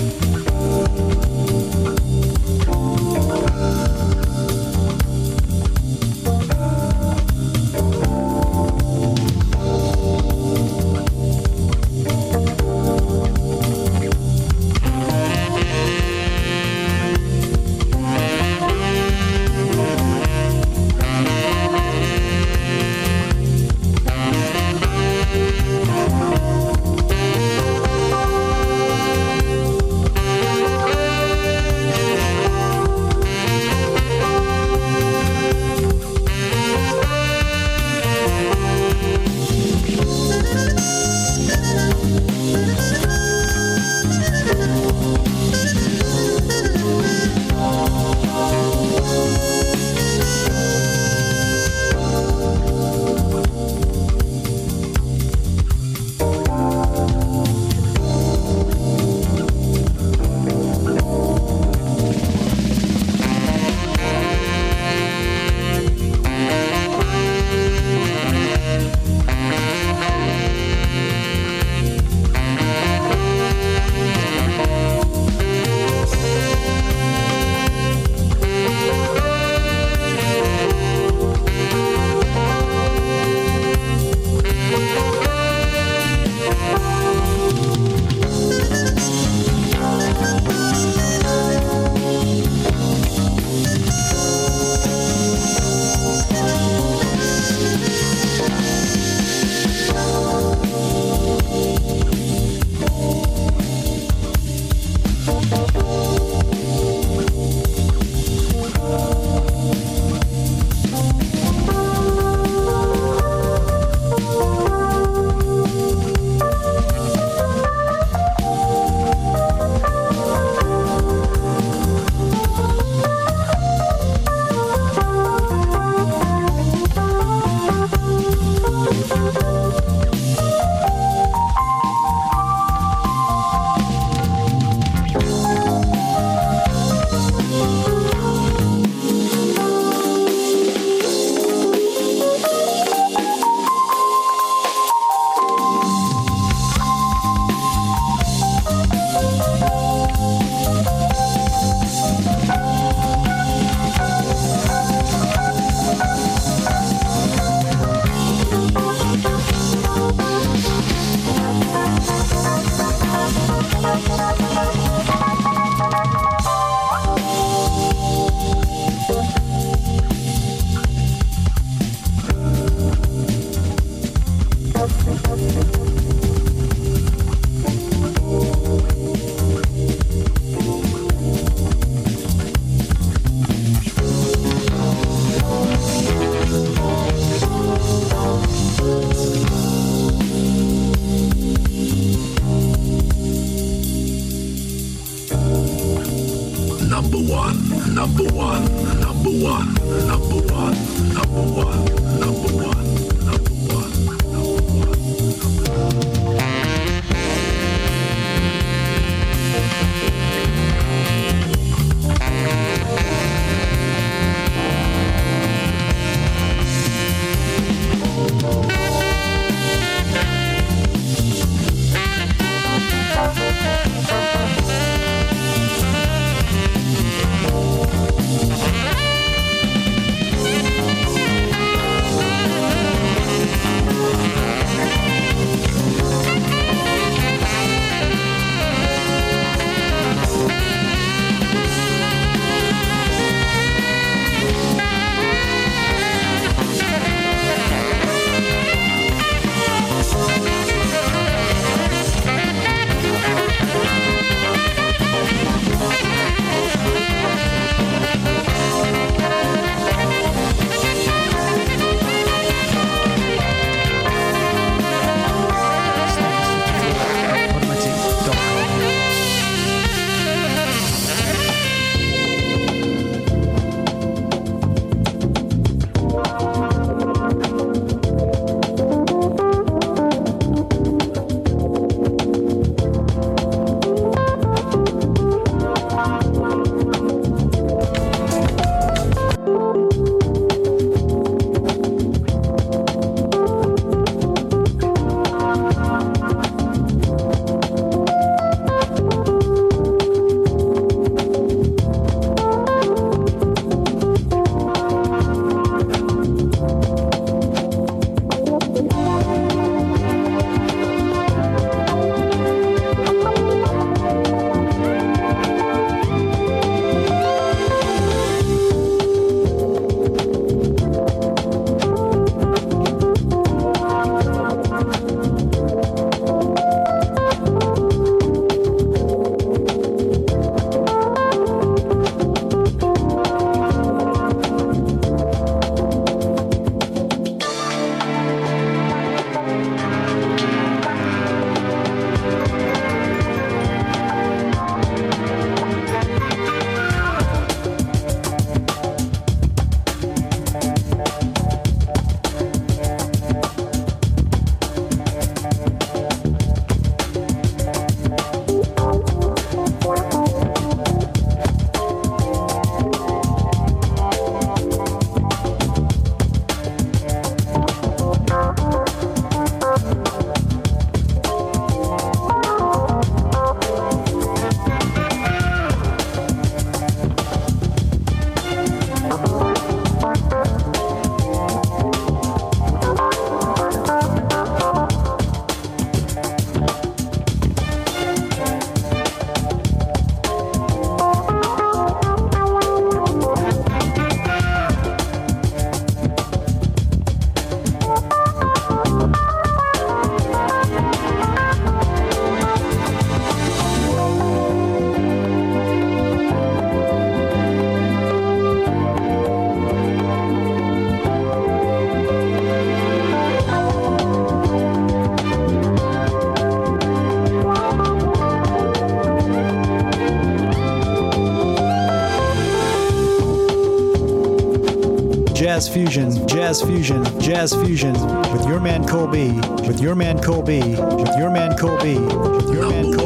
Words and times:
Jazz 426.52 426.60
Fusion, 426.60 427.02
Jazz 427.19 427.54
Fusion 427.54 427.94
with 428.31 428.46
your 428.46 428.60
man 428.60 428.87
Colby, 428.87 429.31
with 429.66 429.81
your 429.81 429.94
man 429.94 430.22
Colby, 430.22 430.60
with 430.60 431.16
your 431.16 431.31
man 431.31 431.56
Colby, 431.56 431.99
with 431.99 432.52
your 432.52 432.69
man 432.69 432.93
Colby. 432.93 433.01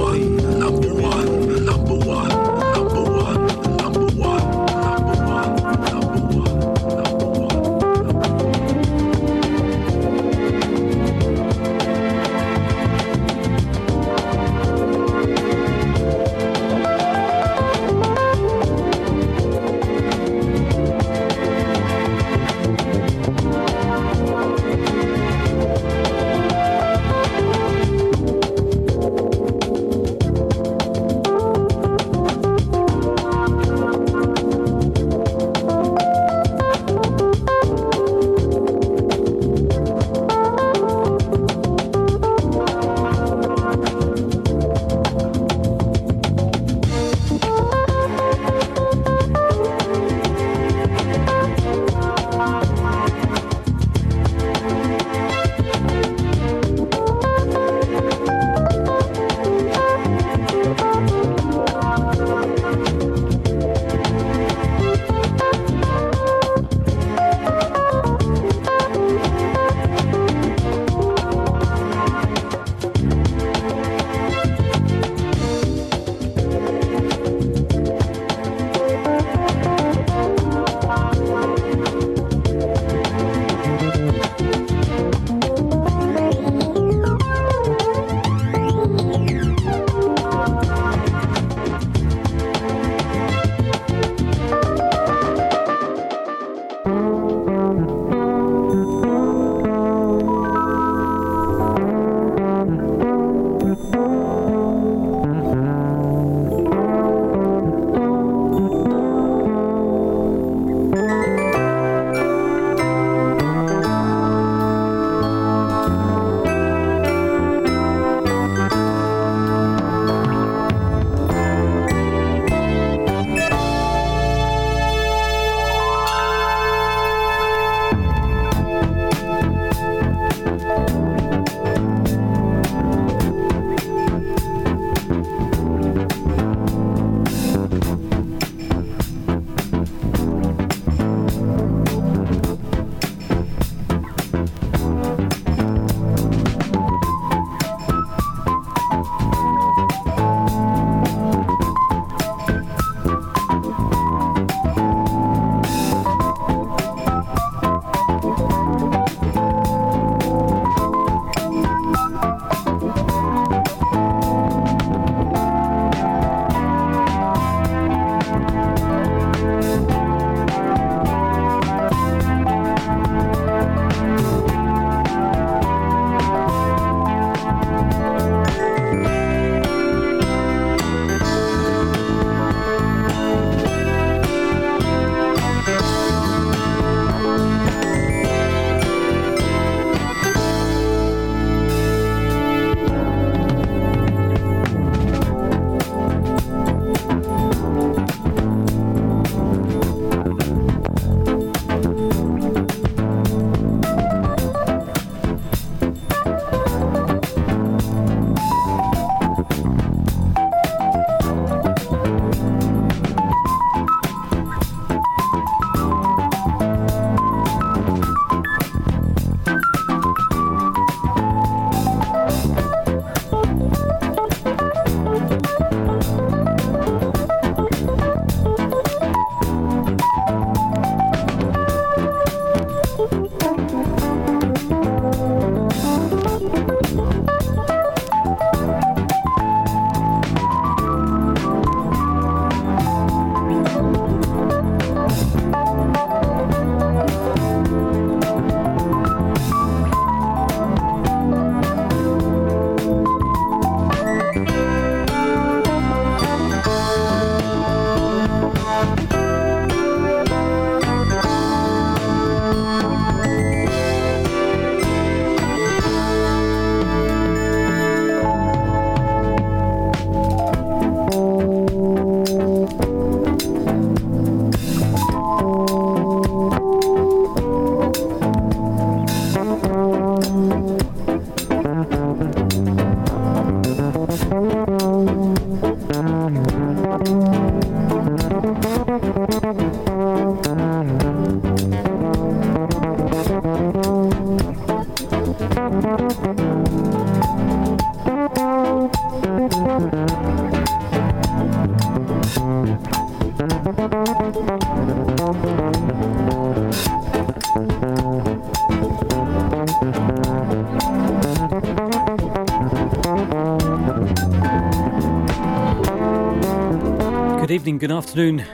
Good 317.78 317.92
afternoon, 317.92 318.44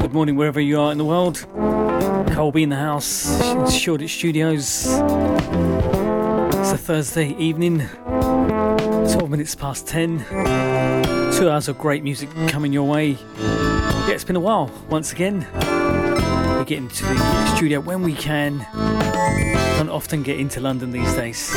good 0.00 0.12
morning, 0.12 0.36
wherever 0.36 0.60
you 0.60 0.80
are 0.80 0.92
in 0.92 0.98
the 0.98 1.04
world. 1.04 1.44
Colby 2.34 2.62
in 2.62 2.68
the 2.68 2.76
house, 2.76 3.72
Shoreditch 3.72 4.14
Studios. 4.14 4.86
It's 4.86 6.72
a 6.72 6.78
Thursday 6.78 7.34
evening, 7.38 7.88
12 8.06 9.30
minutes 9.30 9.54
past 9.56 9.88
10. 9.88 10.24
Two 11.32 11.50
hours 11.50 11.68
of 11.68 11.76
great 11.78 12.04
music 12.04 12.30
coming 12.48 12.72
your 12.72 12.88
way. 12.88 13.18
Yeah, 13.38 14.10
it's 14.10 14.24
been 14.24 14.36
a 14.36 14.40
while 14.40 14.70
once 14.88 15.12
again. 15.12 15.46
We 16.58 16.64
get 16.64 16.78
into 16.78 17.04
the 17.04 17.56
studio 17.56 17.80
when 17.80 18.02
we 18.02 18.14
can. 18.14 18.66
Don't 19.78 19.88
often 19.88 20.22
get 20.22 20.38
into 20.38 20.60
London 20.60 20.92
these 20.92 21.12
days. 21.14 21.52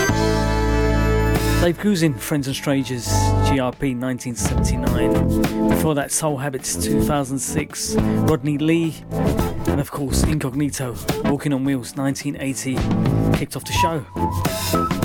Dave 1.62 1.78
Grusin, 1.78 2.20
Friends 2.20 2.48
and 2.48 2.56
Strangers, 2.56 3.06
GRP 3.46 3.96
1979. 3.96 5.70
Before 5.70 5.94
that, 5.94 6.12
Soul 6.12 6.38
Habits 6.38 6.76
2006, 6.76 7.98
Rodney 7.98 8.58
Lee, 8.58 8.96
and 9.12 9.80
of 9.80 9.92
course, 9.92 10.24
Incognito, 10.24 10.96
Walking 11.26 11.54
on 11.54 11.64
Wheels 11.64 11.96
1980, 11.96 12.74
kicked 13.38 13.56
off 13.56 13.64
the 13.64 13.74
show. 13.74 14.00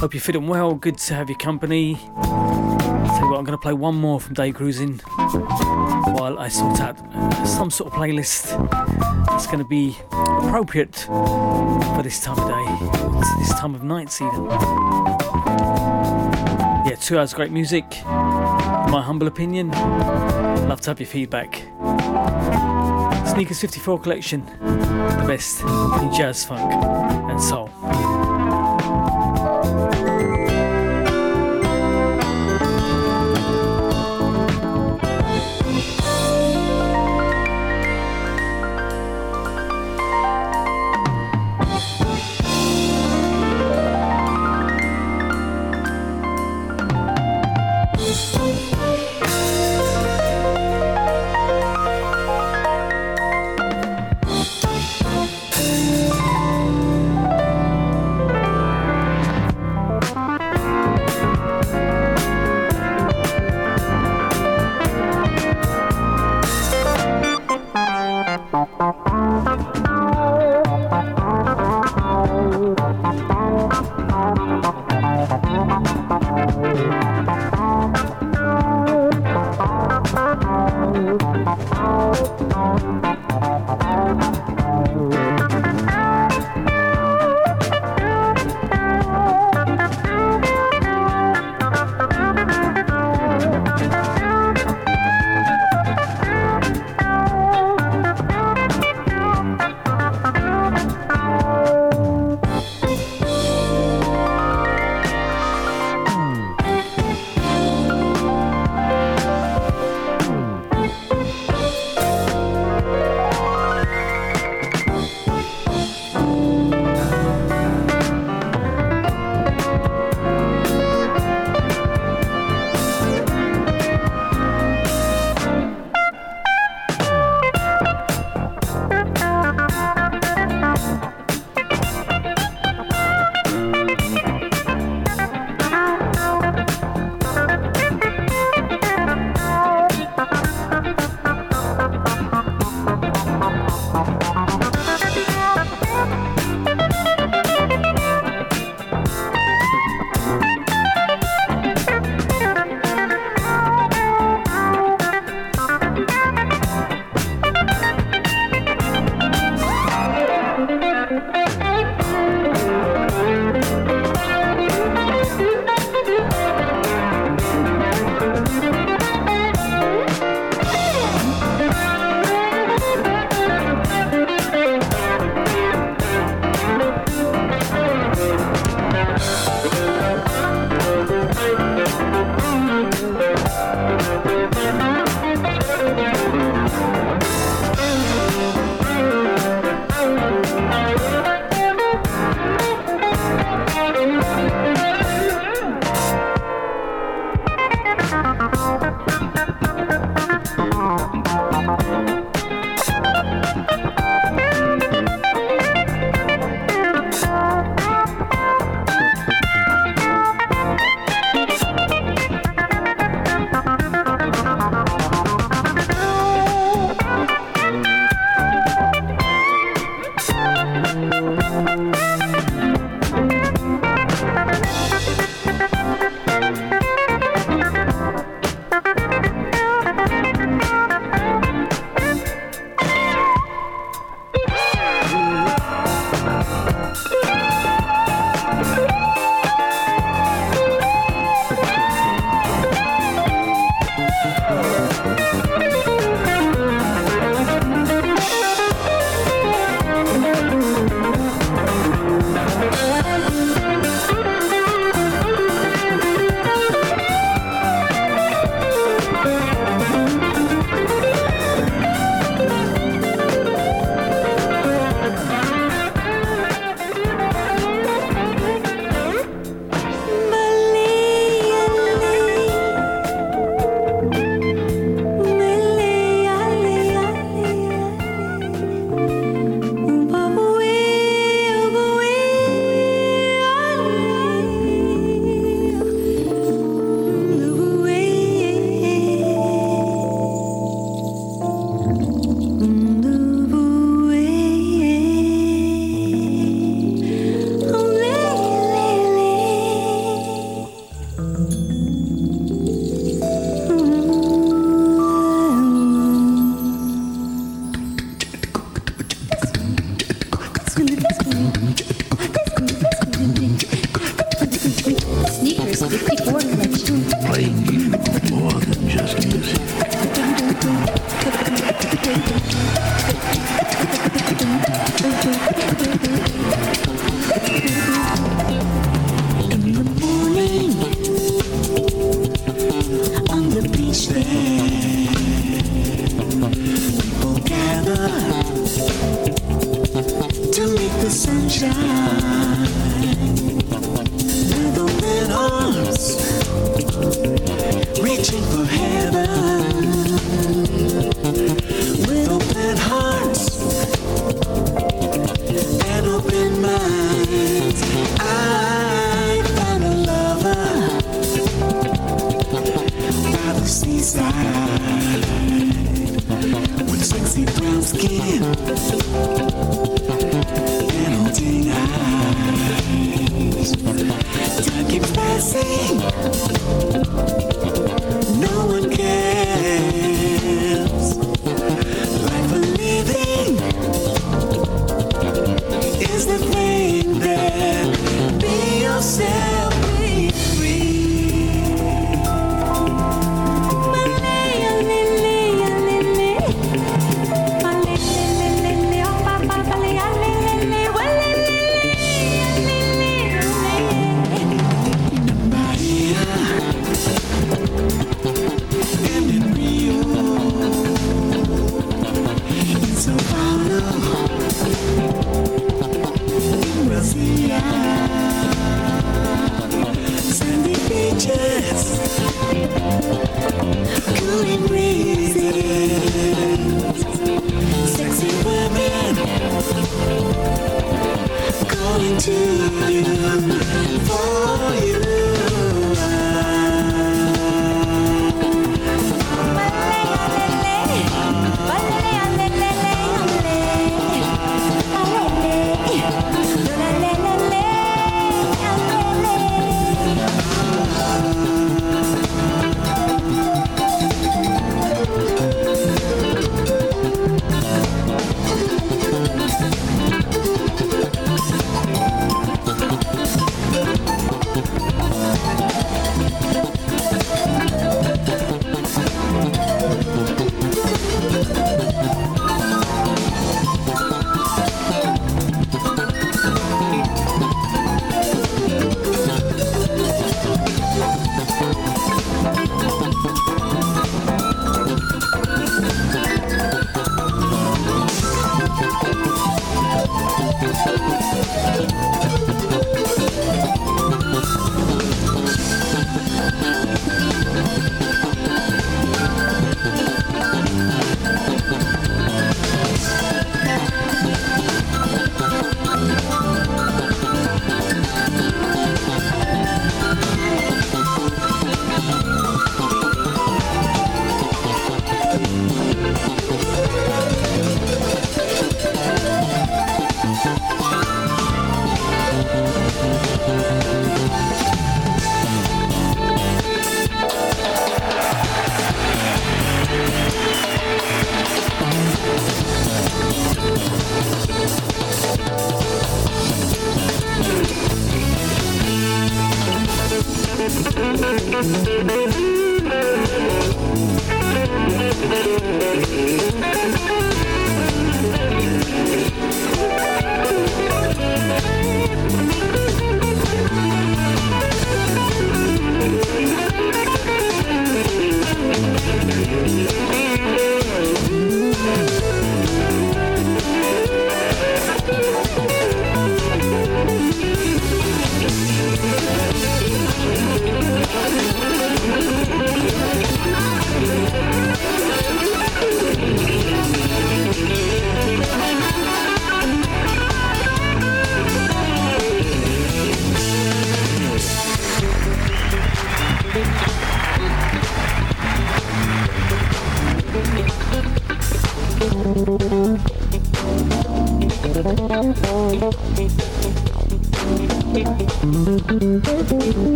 Hope 0.00 0.14
you're 0.14 0.22
feeling 0.22 0.48
well, 0.48 0.74
good 0.74 0.96
to 0.96 1.14
have 1.14 1.28
your 1.28 1.36
company. 1.36 1.96
Tell 1.96 3.20
you 3.20 3.30
what, 3.30 3.38
I'm 3.38 3.44
going 3.44 3.48
to 3.48 3.58
play 3.58 3.74
one 3.74 3.96
more 3.96 4.18
from 4.18 4.32
Dave 4.32 4.54
Grusin 4.54 5.02
while 6.18 6.38
I 6.38 6.48
sort 6.48 6.80
out 6.80 6.98
uh, 7.14 7.44
some 7.44 7.70
sort 7.70 7.92
of 7.92 7.98
playlist 7.98 8.46
that's 9.26 9.46
going 9.46 9.58
to 9.58 9.66
be 9.66 9.94
appropriate 10.10 10.96
for 10.96 12.00
this 12.02 12.18
time 12.18 12.38
of 12.38 12.48
day, 12.48 12.64
this 13.40 13.52
time 13.60 13.74
of 13.74 13.84
night, 13.84 14.18
even. 14.22 14.48
Two 17.00 17.18
hours 17.18 17.34
great 17.34 17.52
music. 17.52 17.84
In 17.98 18.90
my 18.90 19.00
humble 19.00 19.28
opinion, 19.28 19.70
love 20.68 20.80
to 20.82 20.90
have 20.90 20.98
your 20.98 21.06
feedback. 21.06 21.62
Sneakers 23.28 23.60
54 23.60 24.00
collection, 24.00 24.44
the 24.44 25.24
best 25.26 25.60
in 25.60 26.12
jazz, 26.12 26.44
funk, 26.44 26.72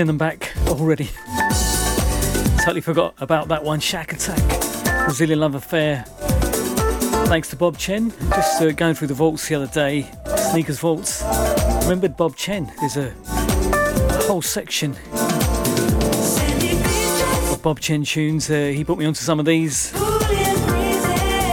Spinning 0.00 0.16
them 0.16 0.28
back 0.30 0.56
already. 0.66 1.10
totally 2.60 2.80
forgot 2.80 3.14
about 3.18 3.48
that 3.48 3.62
one. 3.62 3.80
Shakatak, 3.80 5.04
Brazilian 5.04 5.40
Love 5.40 5.54
Affair. 5.54 6.04
Thanks 7.26 7.50
to 7.50 7.56
Bob 7.56 7.76
Chen. 7.76 8.10
Just 8.30 8.62
uh, 8.62 8.70
going 8.70 8.94
through 8.94 9.08
the 9.08 9.14
vaults 9.14 9.46
the 9.46 9.56
other 9.56 9.66
day, 9.66 10.10
sneakers 10.52 10.78
vaults. 10.78 11.22
Remembered 11.82 12.16
Bob 12.16 12.34
Chen? 12.34 12.72
There's 12.80 12.96
a, 12.96 13.14
a 13.26 14.22
whole 14.22 14.40
section 14.40 14.92
of 17.52 17.60
Bob 17.62 17.78
Chen 17.80 18.02
tunes. 18.02 18.50
Uh, 18.50 18.72
he 18.74 18.82
put 18.84 18.96
me 18.96 19.04
onto 19.04 19.20
some 19.20 19.38
of 19.38 19.44
these. 19.44 19.92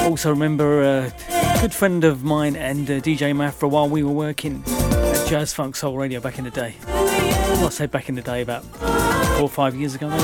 Also 0.06 0.30
remember 0.30 0.84
a 0.84 1.14
good 1.60 1.74
friend 1.74 2.06
of 2.06 2.24
mine 2.24 2.56
and 2.56 2.90
uh, 2.90 2.94
DJ 3.02 3.36
Mafra 3.36 3.70
while 3.70 3.90
we 3.90 4.04
were 4.04 4.14
working 4.14 4.64
at 4.66 5.28
Jazz 5.28 5.54
Funk 5.54 5.76
Soul 5.76 5.98
Radio 5.98 6.22
back 6.22 6.38
in 6.38 6.46
the 6.46 6.52
day. 6.52 6.76
I 7.10 7.70
say 7.70 7.86
back 7.86 8.10
in 8.10 8.15
the 8.15 8.22
day, 8.22 8.41
about 8.41 8.63
four 8.63 9.43
or 9.43 9.50
five 9.50 9.76
years 9.76 9.96
ago, 9.96 10.10
maybe. 10.10 10.24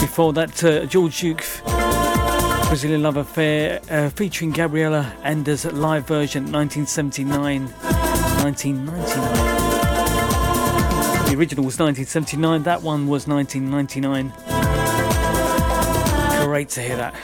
Before 0.00 0.32
that, 0.34 0.62
uh, 0.62 0.84
George 0.86 1.20
Duke, 1.20 1.44
Brazilian 2.68 3.02
Love 3.02 3.16
Affair, 3.16 3.80
uh, 3.90 4.10
featuring 4.10 4.50
Gabriela 4.50 5.12
Anders 5.22 5.64
live 5.64 6.06
version 6.06 6.52
1979 6.52 7.68
1999. 8.42 9.56
The 11.26 11.34
original 11.36 11.64
was 11.64 11.78
1979, 11.78 12.62
that 12.64 12.82
one 12.82 13.08
was 13.08 13.26
1999. 13.26 14.32
Great 16.44 16.68
to 16.70 16.80
hear 16.80 16.96
that. 16.96 17.14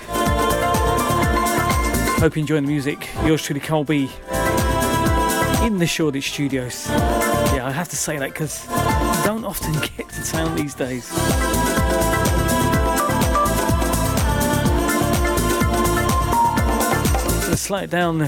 Hope 2.21 2.37
you 2.37 2.41
enjoy 2.41 2.57
the 2.57 2.63
music. 2.63 3.09
Yours 3.25 3.43
truly, 3.43 3.61
Colby 3.61 4.11
in 5.63 5.79
the 5.79 5.87
Shoreditch 5.87 6.33
studios. 6.33 6.89
Yeah, 6.89 7.67
I 7.67 7.71
have 7.71 7.89
to 7.91 7.97
say 7.97 8.19
that 8.19 8.31
because 8.31 8.65
you 8.67 9.25
don't 9.25 9.45
often 9.45 9.73
get 9.97 10.09
to 10.09 10.25
town 10.25 10.57
these 10.57 10.75
days. 10.75 11.11
Let's 17.49 17.63
slow 17.63 17.79
it 17.79 17.91
down 17.91 18.19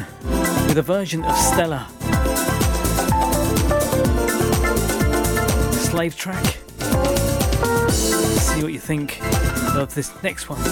with 0.68 0.78
a 0.78 0.82
version 0.82 1.24
of 1.24 1.36
Stella. 1.36 1.88
Slave 5.72 6.16
track. 6.16 6.44
See 7.90 8.62
what 8.62 8.72
you 8.72 8.78
think 8.78 9.20
of 9.74 9.92
this 9.94 10.12
next 10.22 10.48
one. 10.48 10.62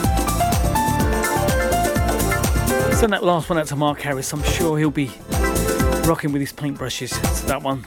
Send 2.94 3.12
that 3.12 3.24
last 3.24 3.50
one 3.50 3.58
out 3.58 3.66
to 3.66 3.76
Mark 3.76 4.00
Harris. 4.00 4.32
I'm 4.32 4.42
sure 4.44 4.78
he'll 4.78 4.90
be 4.90 5.10
rocking 6.06 6.32
with 6.32 6.40
his 6.40 6.52
paintbrushes 6.52 7.10
to 7.40 7.46
that 7.46 7.62
one. 7.62 7.84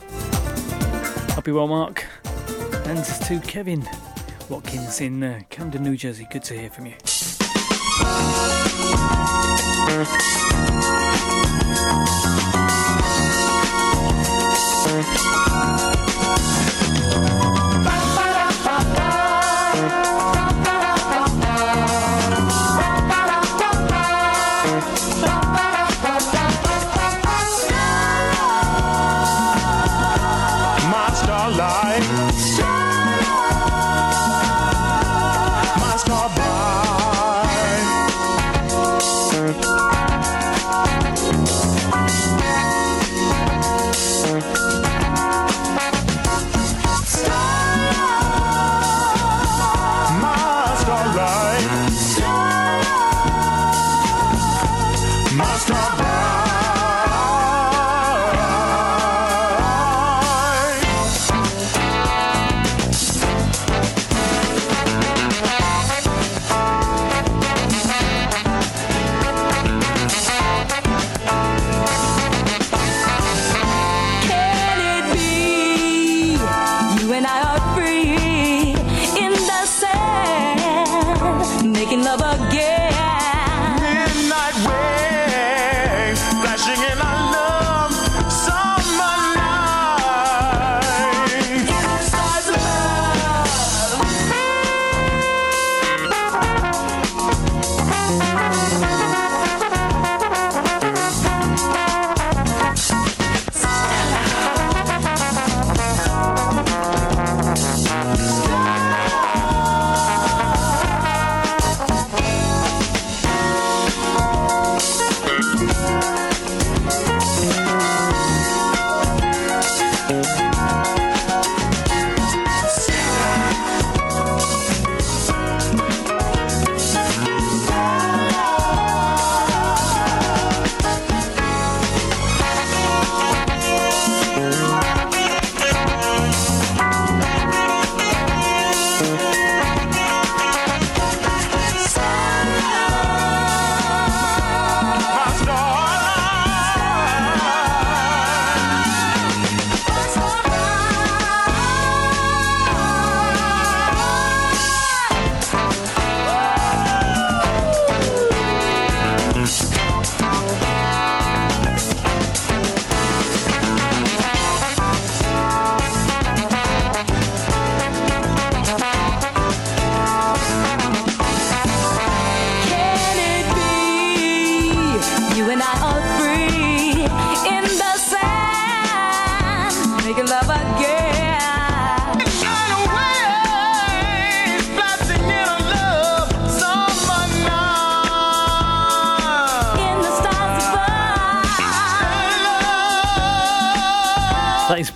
Hope 1.34 1.48
you 1.48 1.56
well, 1.56 1.68
Mark. 1.68 2.06
And 2.86 3.04
to 3.04 3.40
Kevin 3.40 3.88
Watkins 4.50 5.02
in 5.02 5.24
uh, 5.24 5.42
Camden, 5.50 5.84
New 5.84 5.98
Jersey. 5.98 6.28
Good 6.32 6.44
to 6.44 6.54
hear 6.54 6.70
from 6.70 6.86
you. 6.86 6.94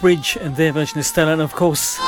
Bridge 0.09 0.37
and 0.41 0.55
their 0.55 0.71
version 0.71 0.97
of 0.97 1.05
Stella, 1.05 1.33
and 1.33 1.41
of 1.43 1.53
course, 1.53 1.99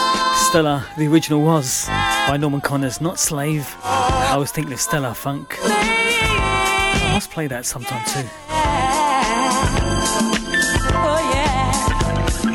Stella, 0.50 0.88
the 0.98 1.08
original 1.08 1.40
was 1.40 1.86
by 1.86 2.36
Norman 2.36 2.60
Connors, 2.60 3.00
not 3.00 3.20
Slave. 3.20 3.76
I 3.84 4.38
was 4.40 4.52
thinking 4.52 4.74
of 4.74 4.82
Stellar 4.82 5.12
Fungk. 5.12 5.56
I 5.62 7.12
must 7.14 7.30
play 7.30 7.46
that 7.46 7.64
sometime 7.64 8.04
too. 8.08 8.28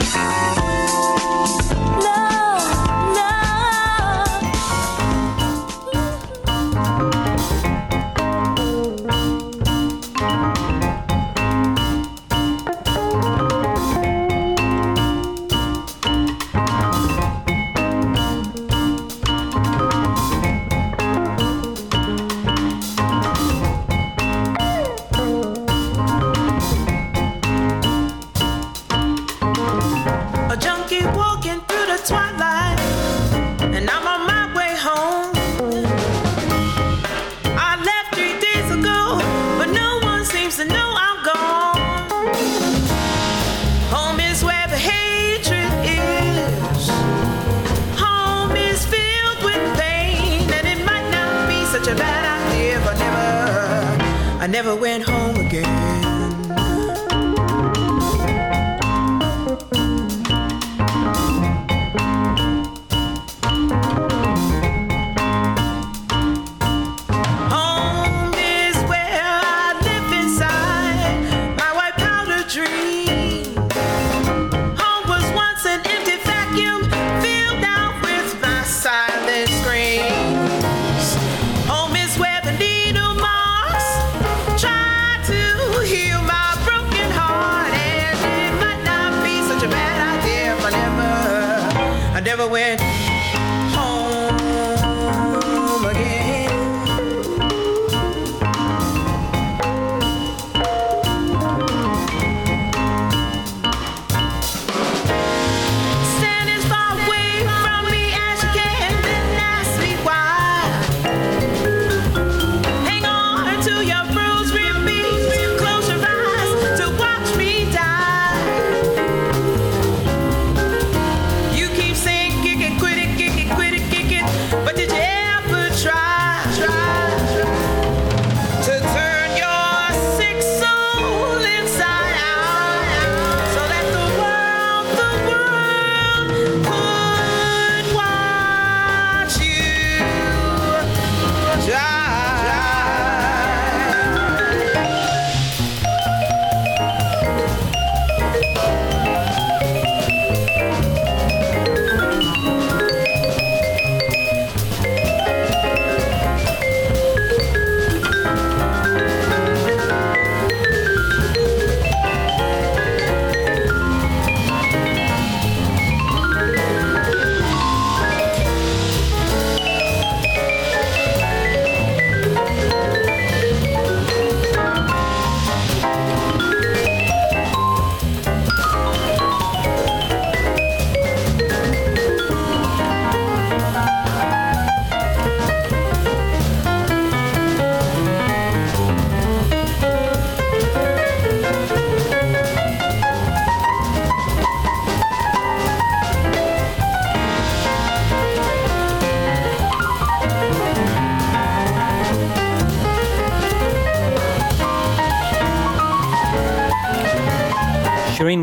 Oh, 0.09 0.56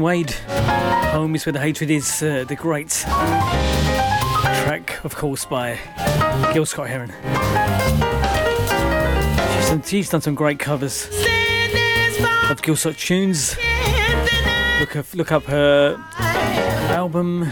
Wade. 0.01 0.31
Home 1.11 1.35
is 1.35 1.45
where 1.45 1.53
the 1.53 1.59
hatred 1.59 1.89
is. 1.91 2.21
Uh, 2.21 2.43
the 2.47 2.55
great 2.55 2.89
track, 4.63 5.03
of 5.03 5.15
course, 5.15 5.45
by 5.45 5.77
Gil 6.53 6.65
Scott 6.65 6.87
Heron. 6.89 7.09
She's 9.59 9.69
done, 9.69 9.83
she's 9.83 10.09
done 10.09 10.21
some 10.21 10.35
great 10.35 10.59
covers 10.59 11.07
of 12.49 12.61
Gil 12.61 12.75
Scott 12.75 12.95
tunes. 12.97 13.55
Look 14.79 14.95
up, 14.95 15.13
look 15.13 15.31
up 15.31 15.43
her 15.45 15.95
album. 16.89 17.51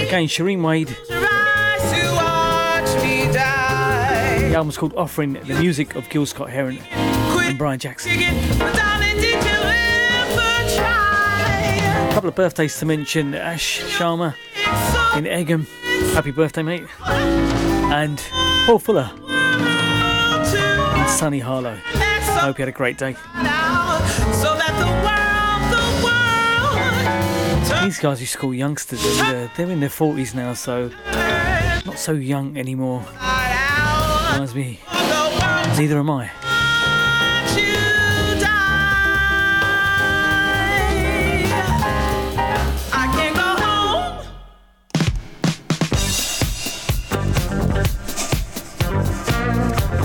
Again, 0.00 0.26
Charenée 0.28 0.62
Wade. 0.62 0.96
The 4.48 4.54
album's 4.54 4.76
called 4.76 4.94
Offering 4.96 5.32
the 5.32 5.54
Music 5.54 5.94
of 5.94 6.08
Gil 6.10 6.26
Scott 6.26 6.50
Heron 6.50 6.78
and 6.92 7.56
Brian 7.56 7.78
Jackson. 7.78 8.12
A 10.78 12.10
couple 12.12 12.28
of 12.28 12.34
birthdays 12.34 12.78
to 12.78 12.86
mention 12.86 13.34
Ash 13.34 13.80
Sharma 13.80 14.34
in 15.16 15.24
Egham. 15.24 15.66
Happy 16.14 16.30
birthday, 16.30 16.62
mate. 16.62 16.84
And 17.06 18.22
Paul 18.66 18.78
Fuller 18.78 19.10
in 21.02 21.08
sunny 21.08 21.40
Harlow. 21.40 21.78
I 21.94 22.44
hope 22.44 22.58
you 22.58 22.62
had 22.62 22.68
a 22.68 22.72
great 22.72 22.98
day. 22.98 23.16
These 27.84 27.98
guys 27.98 28.20
used 28.20 28.32
to 28.32 28.38
call 28.38 28.54
youngsters, 28.54 29.04
and 29.04 29.36
uh, 29.36 29.48
they're 29.56 29.70
in 29.70 29.80
their 29.80 29.88
40s 29.88 30.34
now, 30.34 30.54
so 30.54 30.90
not 31.84 31.98
so 31.98 32.12
young 32.12 32.56
anymore. 32.56 33.04
Reminds 34.32 34.54
me, 34.54 34.80
neither 35.76 35.98
am 35.98 36.08
I. 36.10 36.30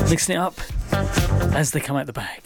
mixing 0.10 0.36
it 0.36 0.40
up 0.40 0.60
as 1.54 1.72
they 1.72 1.80
come 1.80 1.98
out 1.98 2.06
the 2.06 2.14
bag. 2.14 2.44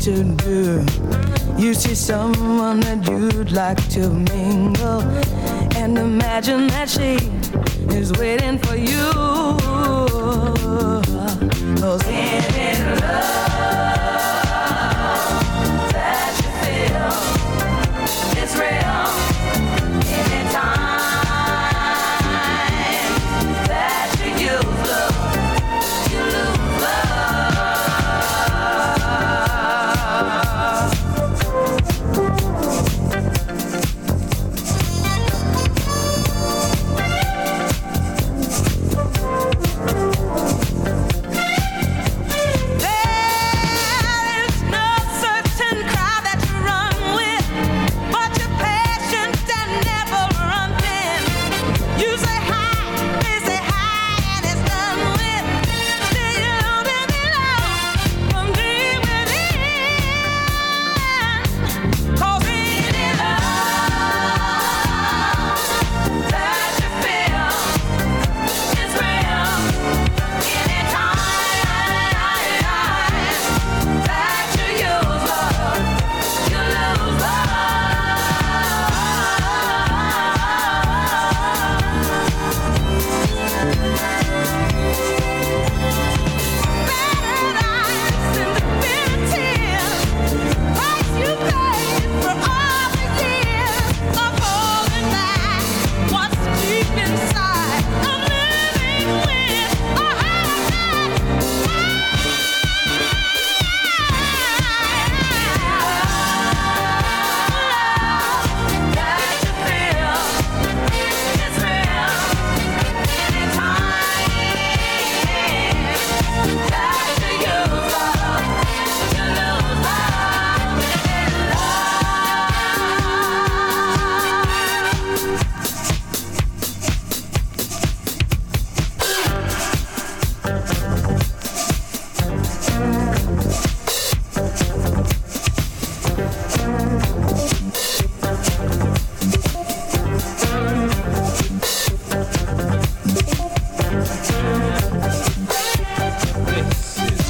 to 0.00 0.24
do. 0.24 0.86
You 1.58 1.74
see 1.74 1.94
someone 1.94 2.80
that 2.80 3.06
you'd 3.06 3.52
like 3.52 3.86
to 3.90 4.08
mingle, 4.08 5.02
and 5.76 5.98
imagine 5.98 6.68
that 6.68 6.88
she 6.88 7.16
is 7.94 8.10
waiting 8.12 8.58
for 8.58 8.76
you. 8.76 9.10
Cause 11.80 12.06
in 12.08 13.00
love. 13.00 13.49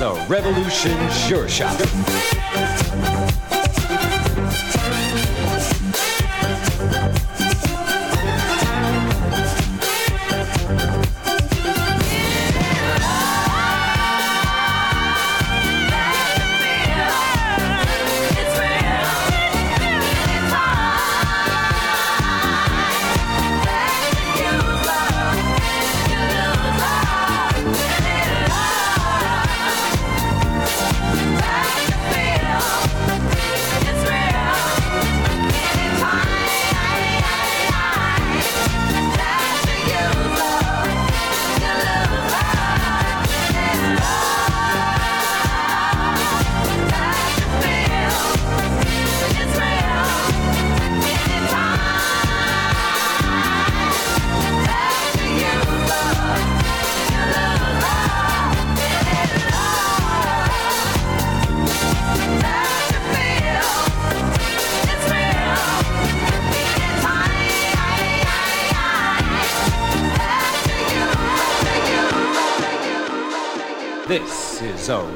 a 0.03 0.27
revolution 0.29 0.97
sure 1.11 1.49
shot. 1.49 1.79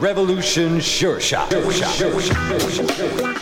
Revolution 0.05 0.81
Sure 0.81 1.19
Shot. 1.19 1.51
Sure 1.51 1.73
shot. 1.73 1.95
Sure 1.95 2.21
shot. 2.21 2.61
Sure 2.61 2.89
shot. 2.91 3.34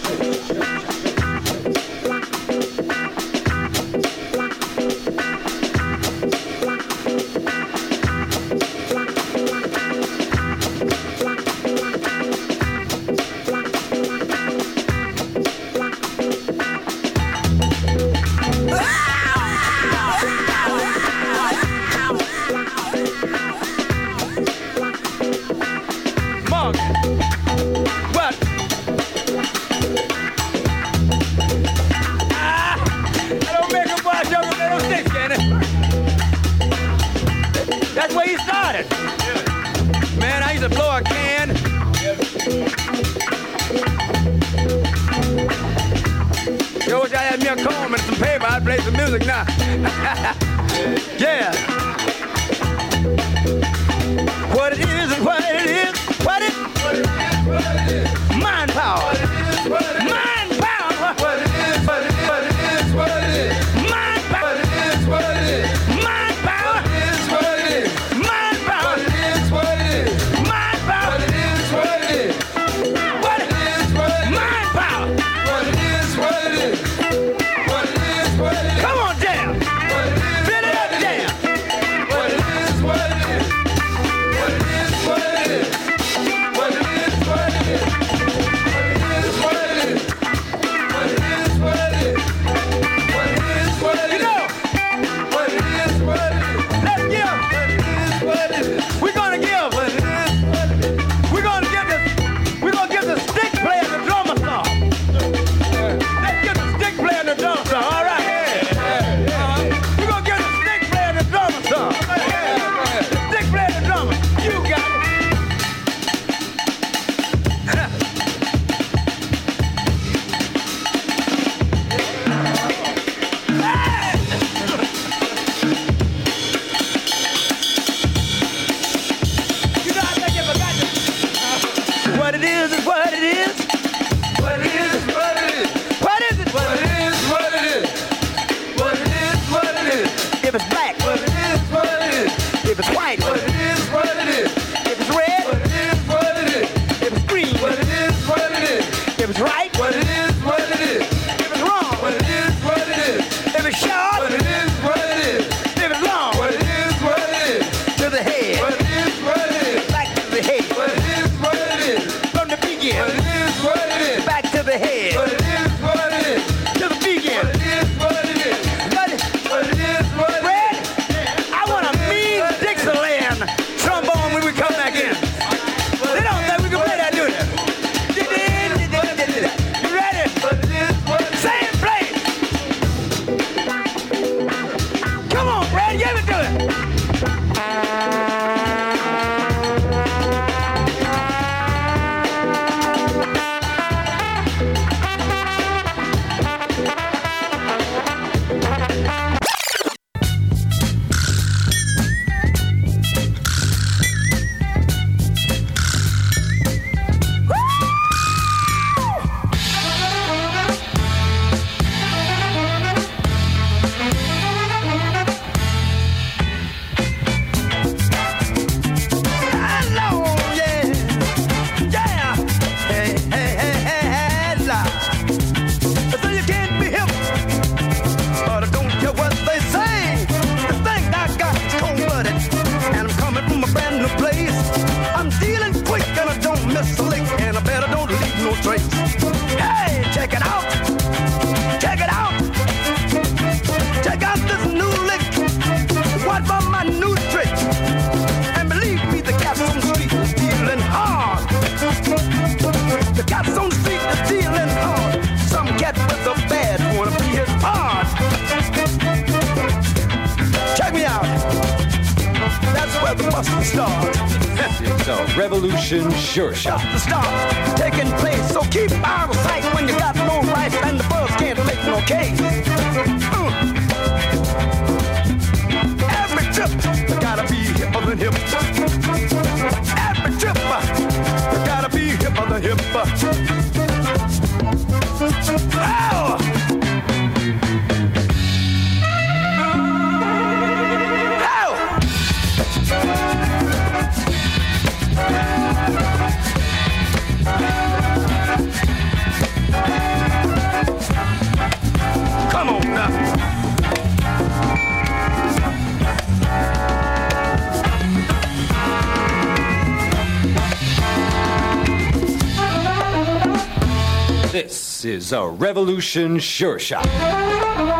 A 315.32 315.48
revolution 315.48 316.38
sure 316.38 316.78
shot. 316.78 317.91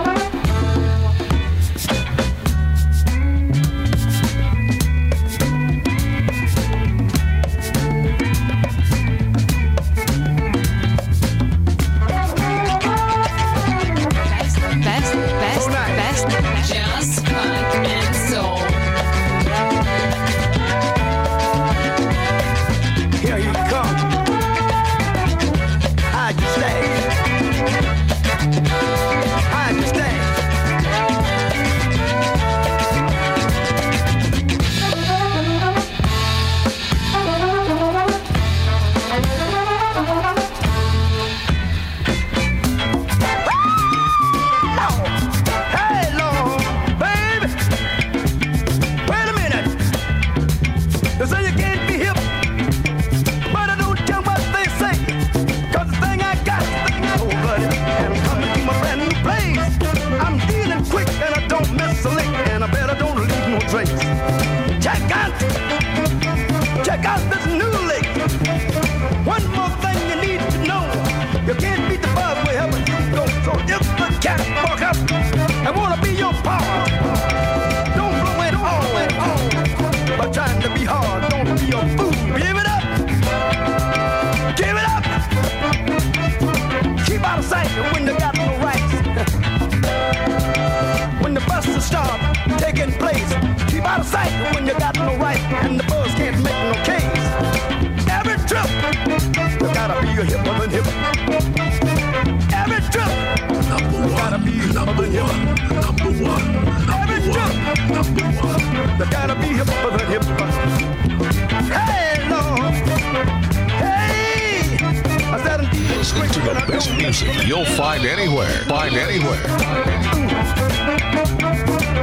To 116.32 116.40
the 116.40 116.64
best 116.66 116.90
music 116.96 117.46
you'll 117.46 117.64
find 117.64 118.04
anywhere. 118.06 118.64
Find 118.64 118.94
anywhere. 118.94 119.36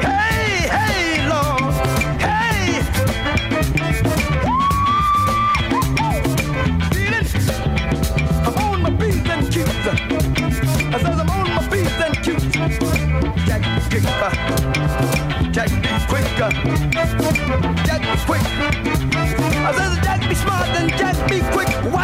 Hey, 0.01 0.67
hey, 0.69 1.27
Lord. 1.27 1.73
Hey. 2.21 2.81
Feeling? 6.93 7.27
I'm 8.45 8.55
on 8.57 8.81
my 8.83 8.91
P's 8.99 9.29
and 9.29 9.51
Q's. 9.51 9.87
I 9.87 10.99
said 11.01 11.05
I'm 11.05 11.29
on 11.29 11.49
my 11.55 11.67
P's 11.71 11.99
and 12.05 12.15
Q's. 12.23 12.43
Jack 13.47 13.61
be 13.65 13.79
quick. 13.89 14.05
uh, 14.21 15.51
Jack 15.51 15.69
be 15.81 15.89
quick. 16.07 16.39
uh, 16.39 16.51
Jack 17.83 18.01
quick. 18.25 18.78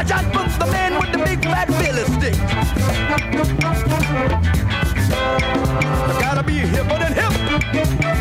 Quick. 0.05 0.15
Watch 0.15 0.23
out 0.23 0.51
for 0.51 0.65
the 0.65 0.71
man 0.71 0.99
with 0.99 1.11
the 1.11 1.17
big 1.17 1.43
fat 1.43 1.67
billy 1.67 2.03
stick. 2.19 2.35
I 6.07 6.21
gotta 6.21 6.43
be 6.43 6.53
hipper 6.53 6.99
than 6.99 7.13
hip. 7.13 7.31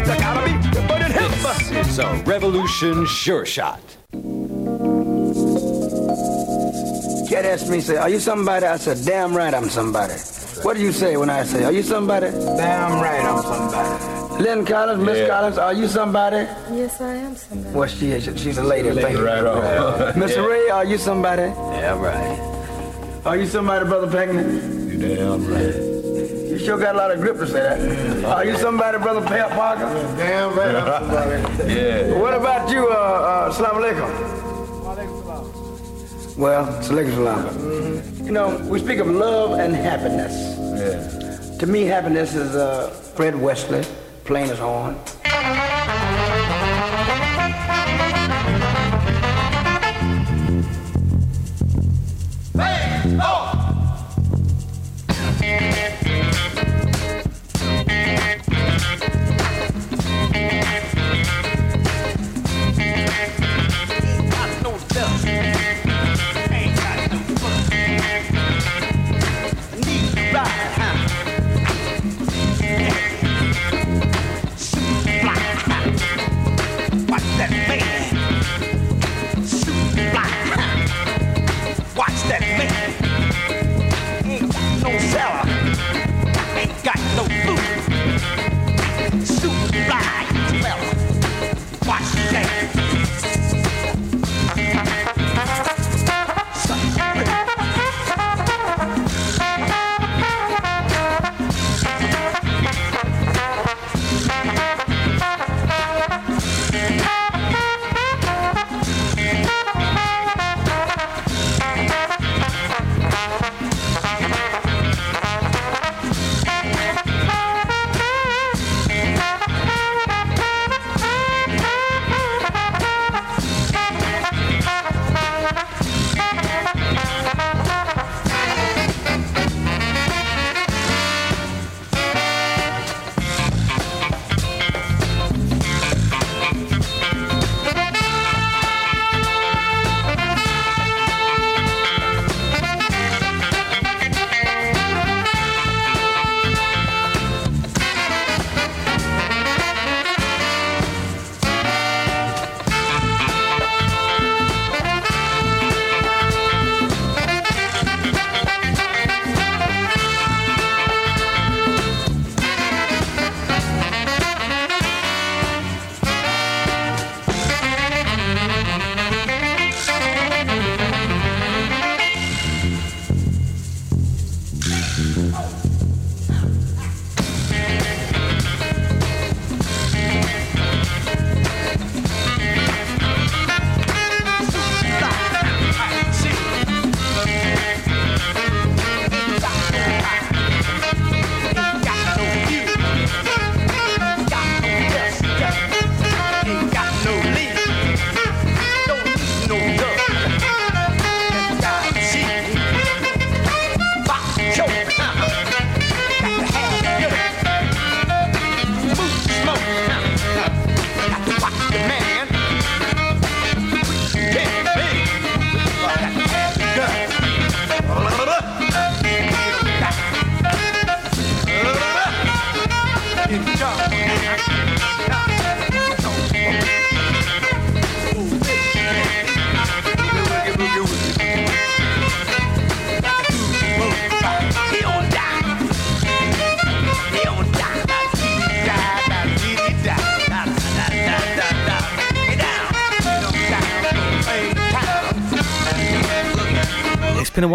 I 0.08 0.16
gotta 0.18 0.44
be 0.44 0.52
hipper 0.68 0.98
than 0.98 1.12
hip. 1.12 1.30
This 1.70 1.88
is 1.88 1.98
a 1.98 2.22
Revolution 2.24 3.06
Sure 3.06 3.44
Shot. 3.44 3.80
Cat 7.28 7.44
asked 7.44 7.68
me, 7.68 7.80
say, 7.80 7.96
are 7.96 8.08
you 8.08 8.20
somebody? 8.20 8.66
I 8.66 8.76
said, 8.76 9.04
damn 9.04 9.36
right 9.36 9.52
I'm 9.52 9.68
somebody. 9.68 10.14
What 10.62 10.76
do 10.76 10.82
you 10.82 10.92
say 10.92 11.16
when 11.16 11.30
I 11.30 11.42
say, 11.44 11.64
are 11.64 11.72
you 11.72 11.82
somebody? 11.82 12.30
Damn 12.30 13.00
right 13.00 13.24
I'm 13.24 13.42
somebody. 13.42 14.14
Lyn 14.42 14.64
Collins, 14.66 15.04
Miss 15.04 15.28
Collins, 15.28 15.58
are 15.58 15.72
you 15.72 15.86
somebody? 15.86 16.36
Yes, 16.72 17.00
I 17.00 17.14
am 17.14 17.36
somebody. 17.36 17.74
Well, 17.76 17.88
she 17.88 18.10
is. 18.10 18.24
She's 18.40 18.58
a 18.58 18.64
lady. 18.64 18.90
Thank 18.90 19.16
you. 19.16 19.24
Right 19.24 19.44
on. 19.44 20.18
Miss 20.18 20.36
Ray, 20.36 20.70
are 20.70 20.84
you 20.84 20.98
somebody? 20.98 21.52
Yeah, 21.84 22.00
right. 22.00 23.26
Are 23.26 23.36
you 23.36 23.46
somebody, 23.46 23.84
Brother 23.84 24.10
Packman? 24.10 24.88
You 24.88 24.96
damn 24.96 25.46
right. 25.46 25.74
You 26.50 26.58
sure 26.58 26.78
got 26.78 26.94
a 26.94 26.96
lot 26.98 27.10
of 27.10 27.20
grip 27.20 27.36
to 27.36 27.46
say 27.46 27.60
that. 27.60 28.24
Are 28.24 28.42
you 28.42 28.56
somebody, 28.56 28.96
Brother 28.96 29.20
Pat 29.20 29.50
Parker? 29.50 29.84
Damn 30.16 30.56
right 30.56 30.74
I'm 30.74 31.02
somebody. 31.02 31.74
yeah. 31.74 32.18
What 32.18 32.32
about 32.32 32.70
you, 32.70 32.88
uh, 32.88 32.94
uh, 32.94 33.52
Salam 33.52 33.82
Alaikum? 33.82 34.08
Well, 36.38 36.64
Salaikum 36.82 37.14
Salam. 37.16 38.24
You 38.24 38.32
know, 38.32 38.56
we 38.66 38.78
speak 38.78 38.98
of 38.98 39.08
love 39.08 39.58
and 39.58 39.74
happiness. 39.74 40.56
Yeah. 40.58 41.58
To 41.58 41.66
me, 41.66 41.82
happiness 41.82 42.34
is 42.34 42.56
uh, 42.56 42.88
Fred 43.14 43.38
Wesley, 43.38 43.84
playing 44.24 44.48
his 44.48 44.58
horn. 44.58 44.96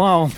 While 0.00 0.30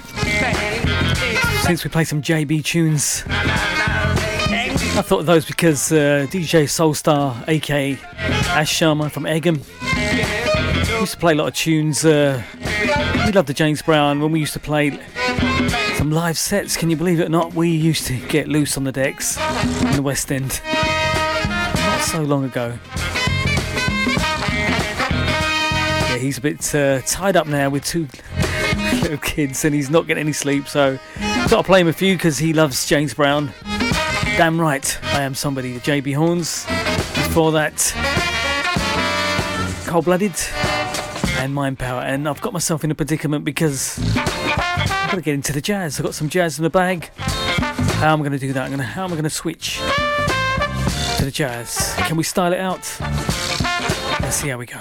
since 1.62 1.84
we 1.84 1.90
played 1.90 2.08
some 2.08 2.20
JB 2.20 2.64
tunes. 2.64 3.22
I 3.28 5.02
thought 5.02 5.20
of 5.20 5.26
those 5.26 5.46
because 5.46 5.92
uh, 5.92 6.26
DJ 6.28 6.64
Soulstar, 6.64 7.48
aka 7.48 7.92
Ash 7.92 8.76
Sharma 8.76 9.08
from 9.08 9.22
Egham, 9.24 9.58
used 11.00 11.12
to 11.12 11.18
play 11.18 11.32
a 11.32 11.36
lot 11.36 11.46
of 11.46 11.54
tunes. 11.54 12.04
Uh, 12.04 12.42
we 13.24 13.30
loved 13.30 13.46
the 13.46 13.54
James 13.54 13.82
Brown 13.82 14.20
when 14.20 14.32
we 14.32 14.40
used 14.40 14.52
to 14.54 14.60
play 14.60 14.98
some 15.94 16.10
live 16.10 16.36
sets. 16.36 16.76
Can 16.76 16.90
you 16.90 16.96
believe 16.96 17.20
it 17.20 17.26
or 17.26 17.30
not? 17.30 17.54
We 17.54 17.68
used 17.70 18.08
to 18.08 18.16
get 18.26 18.48
loose 18.48 18.76
on 18.76 18.82
the 18.82 18.92
decks 18.92 19.38
in 19.82 19.92
the 19.92 20.02
West 20.02 20.32
End 20.32 20.60
not 20.64 22.00
so 22.00 22.22
long 22.22 22.44
ago. 22.44 22.76
Yeah, 26.08 26.18
he's 26.18 26.38
a 26.38 26.40
bit 26.40 26.74
uh, 26.74 27.00
tied 27.02 27.36
up 27.36 27.46
now 27.46 27.70
with 27.70 27.84
two 27.84 28.08
little 29.11 29.18
kids 29.18 29.64
and 29.64 29.74
he's 29.74 29.90
not 29.90 30.07
getting 30.07 30.22
any 30.22 30.32
sleep, 30.32 30.68
so 30.68 30.98
gotta 31.48 31.62
play 31.64 31.80
him 31.80 31.88
a 31.88 31.92
few 31.92 32.14
because 32.14 32.38
he 32.38 32.53
loves 32.53 32.86
James 32.86 33.14
Brown. 33.14 33.53
Damn 34.36 34.61
right, 34.61 34.98
I 35.14 35.22
am 35.22 35.34
somebody. 35.34 35.78
JB 35.80 36.14
Horns. 36.14 36.64
Before 37.14 37.53
that, 37.53 37.92
Cold 39.86 40.05
Blooded 40.05 40.34
and 41.38 41.55
Mind 41.55 41.78
Power. 41.78 42.03
And 42.03 42.28
I've 42.28 42.40
got 42.40 42.53
myself 42.53 42.84
in 42.84 42.90
a 42.90 42.94
predicament 42.94 43.44
because 43.44 43.98
I've 44.16 45.11
got 45.11 45.16
to 45.16 45.20
get 45.20 45.34
into 45.34 45.53
the 45.53 45.61
jazz. 45.61 45.98
I've 45.98 46.05
got 46.05 46.14
some 46.14 46.28
jazz 46.28 46.59
in 46.59 46.62
the 46.62 46.70
bag. 46.70 47.11
How 47.16 48.12
am 48.12 48.20
I 48.20 48.28
going 48.28 48.32
to 48.32 48.38
do 48.38 48.53
that? 48.53 48.70
Gonna, 48.70 48.82
how 48.82 49.05
am 49.05 49.11
I 49.11 49.14
going 49.14 49.24
to 49.24 49.30
switch 49.30 49.78
to 51.18 51.24
the 51.24 51.32
jazz? 51.32 51.94
Can 51.98 52.16
we 52.16 52.22
style 52.22 52.53
it 52.53 52.61
out? 52.61 52.96
Let's 54.20 54.36
see 54.36 54.48
how 54.48 54.59
we 54.59 54.66
go. 54.66 54.80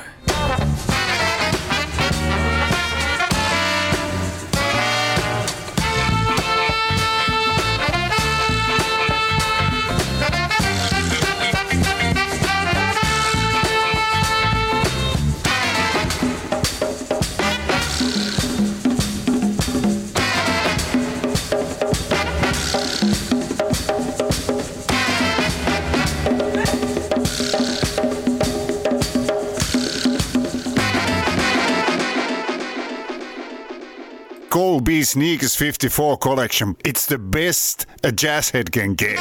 Sneakers 35.03 35.55
54 35.55 36.17
collection. 36.17 36.75
It's 36.85 37.05
the 37.05 37.17
best 37.17 37.85
a 38.03 38.11
jazz 38.11 38.49
head 38.51 38.71
can 38.71 38.93
get. 38.93 39.19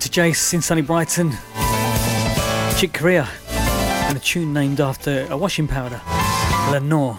To 0.00 0.08
Jace 0.08 0.54
in 0.54 0.62
sunny 0.62 0.80
Brighton. 0.80 1.32
Chick 2.78 2.94
Corea. 2.94 3.28
And 4.08 4.16
a 4.16 4.20
tune 4.20 4.52
named 4.52 4.80
after 4.80 5.26
a 5.28 5.36
washing 5.36 5.68
powder. 5.68 6.00
Lenore. 6.70 7.18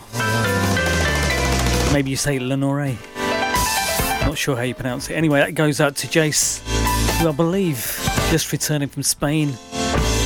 Maybe 1.93 2.09
you 2.09 2.15
say 2.15 2.39
Lenore. 2.39 2.97
Not 4.25 4.37
sure 4.37 4.55
how 4.55 4.63
you 4.63 4.73
pronounce 4.73 5.09
it. 5.09 5.13
Anyway, 5.13 5.39
that 5.39 5.53
goes 5.53 5.79
out 5.79 5.95
to 5.97 6.07
Jace, 6.07 6.61
who 7.19 7.29
I 7.29 7.31
believe 7.31 7.77
just 8.31 8.51
returning 8.51 8.87
from 8.87 9.03
Spain. 9.03 9.53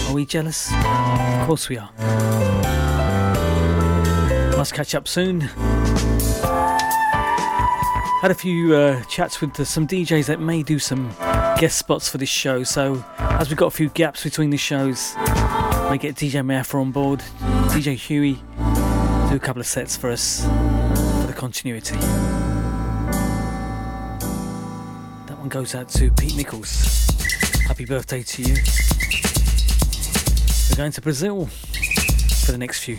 Are 0.08 0.14
we 0.14 0.26
jealous? 0.26 0.72
Of 0.72 1.48
course 1.48 1.68
we 1.68 1.78
are. 1.78 1.92
Must 4.56 4.74
catch 4.74 4.96
up 4.96 5.08
soon. 5.08 5.50
Had 8.22 8.32
a 8.32 8.34
few 8.34 8.74
uh, 8.74 9.04
chats 9.04 9.42
with 9.42 9.60
uh, 9.60 9.64
some 9.64 9.86
DJs 9.86 10.26
that 10.26 10.40
may 10.40 10.64
do 10.64 10.80
some 10.80 11.10
guest 11.60 11.78
spots 11.78 12.10
for 12.10 12.18
this 12.18 12.28
show. 12.28 12.64
So, 12.64 13.06
as 13.20 13.50
we've 13.50 13.58
got 13.58 13.68
a 13.68 13.72
few 13.72 13.90
gaps 13.90 14.24
between 14.24 14.50
the 14.50 14.58
shows, 14.58 15.14
may 15.18 16.00
get 16.00 16.16
DJ 16.16 16.44
Mafra 16.44 16.82
on 16.82 16.92
board, 16.92 17.20
DJ 17.70 17.94
Huey, 17.94 18.34
do 19.30 19.36
a 19.36 19.40
couple 19.40 19.60
of 19.60 19.68
sets 19.68 19.96
for 19.96 20.10
us 20.10 20.44
for 20.44 21.28
the 21.28 21.34
continuity. 21.36 21.96
That 25.28 25.38
one 25.38 25.50
goes 25.50 25.76
out 25.76 25.88
to 25.90 26.10
Pete 26.10 26.36
Nichols. 26.36 27.08
Happy 27.68 27.86
birthday 27.86 28.24
to 28.24 28.42
you. 28.42 28.56
We're 30.72 30.78
going 30.78 30.92
to 30.92 31.02
Brazil 31.02 31.46
for 31.46 32.52
the 32.52 32.58
next 32.58 32.80
few. 32.80 32.98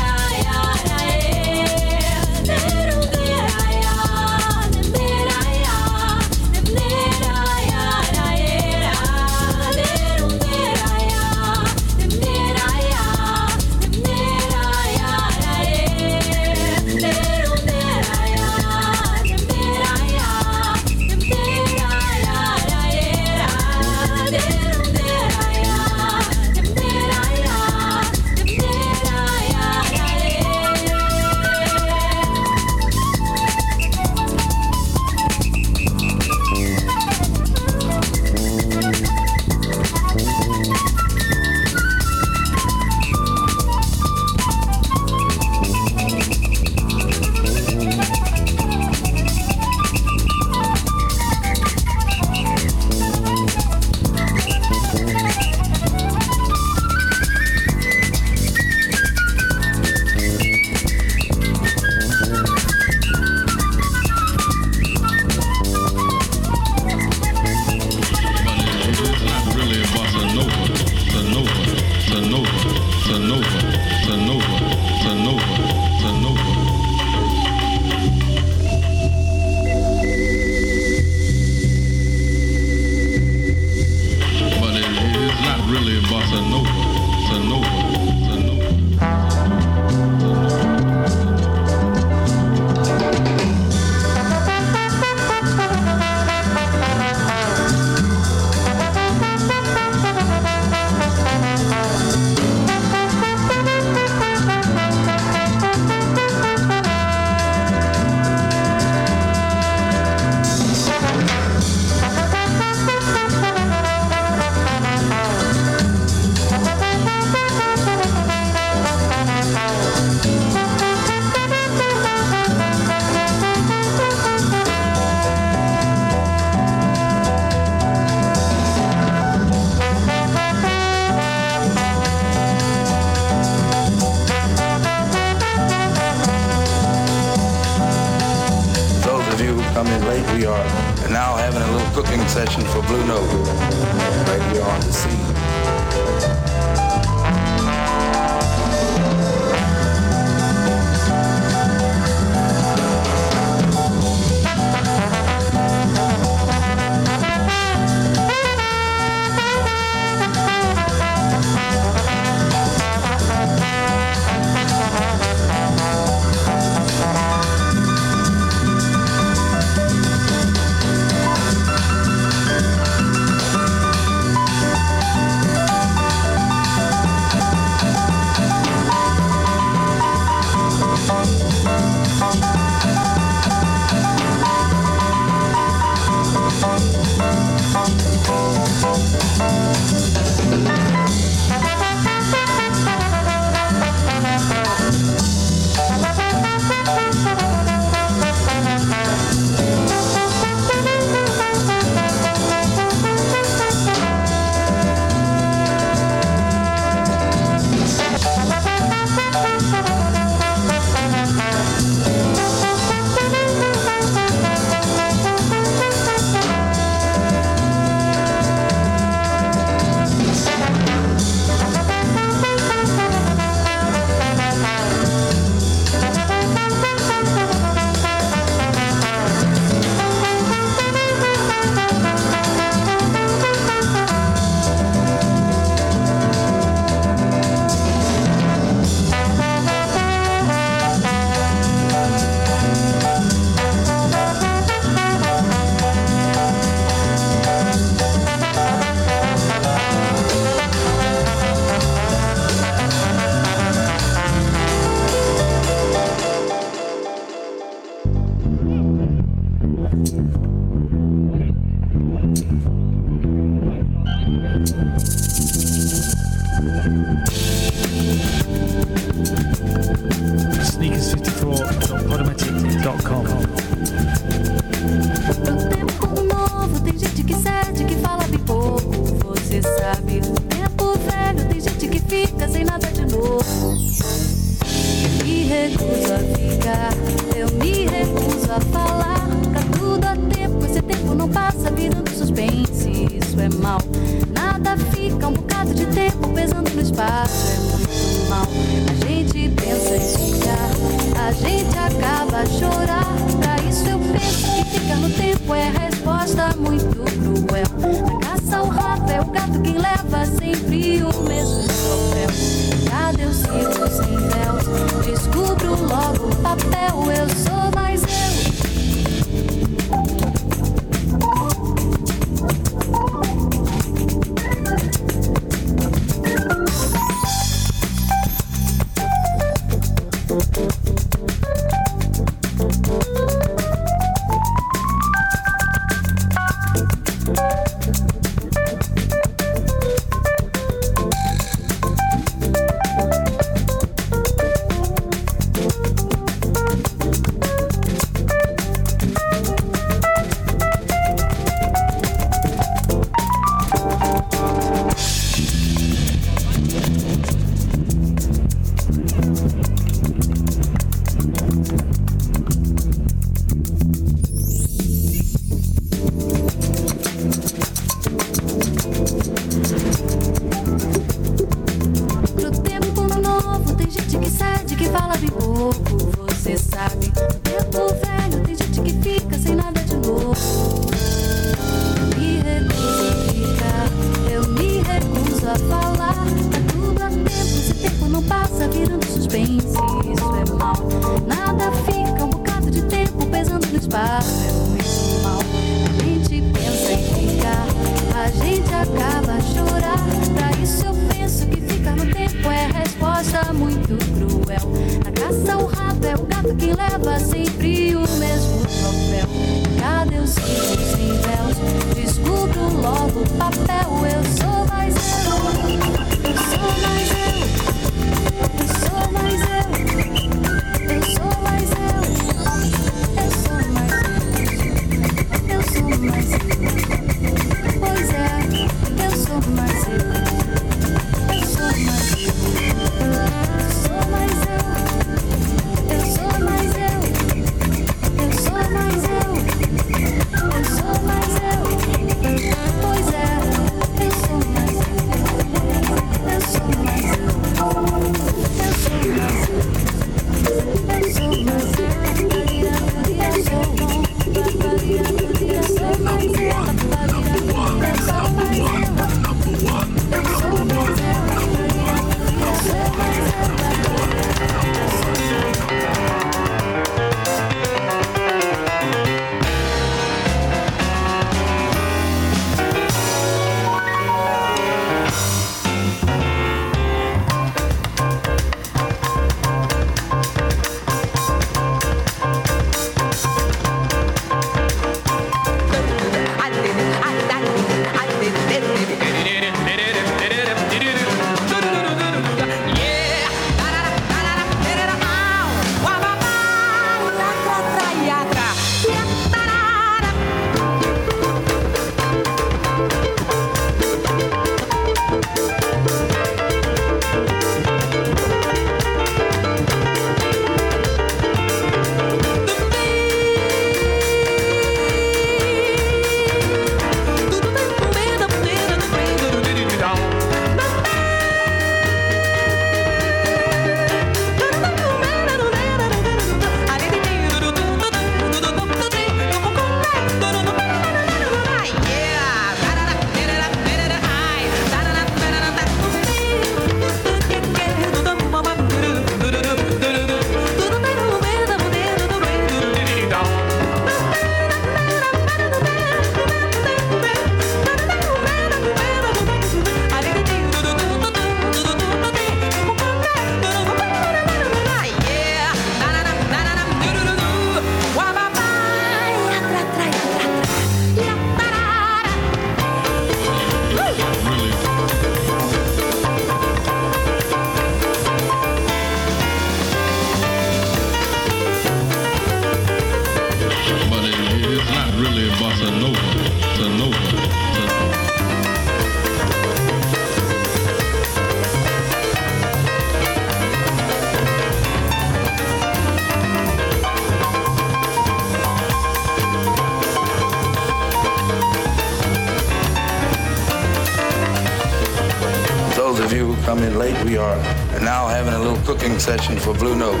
Cooking 598.64 598.98
session 598.98 599.38
for 599.38 599.52
Blue 599.52 599.76
Note 599.76 600.00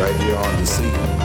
right 0.00 0.16
here 0.20 0.36
on 0.36 0.56
the 0.56 0.66
sea. 0.66 1.15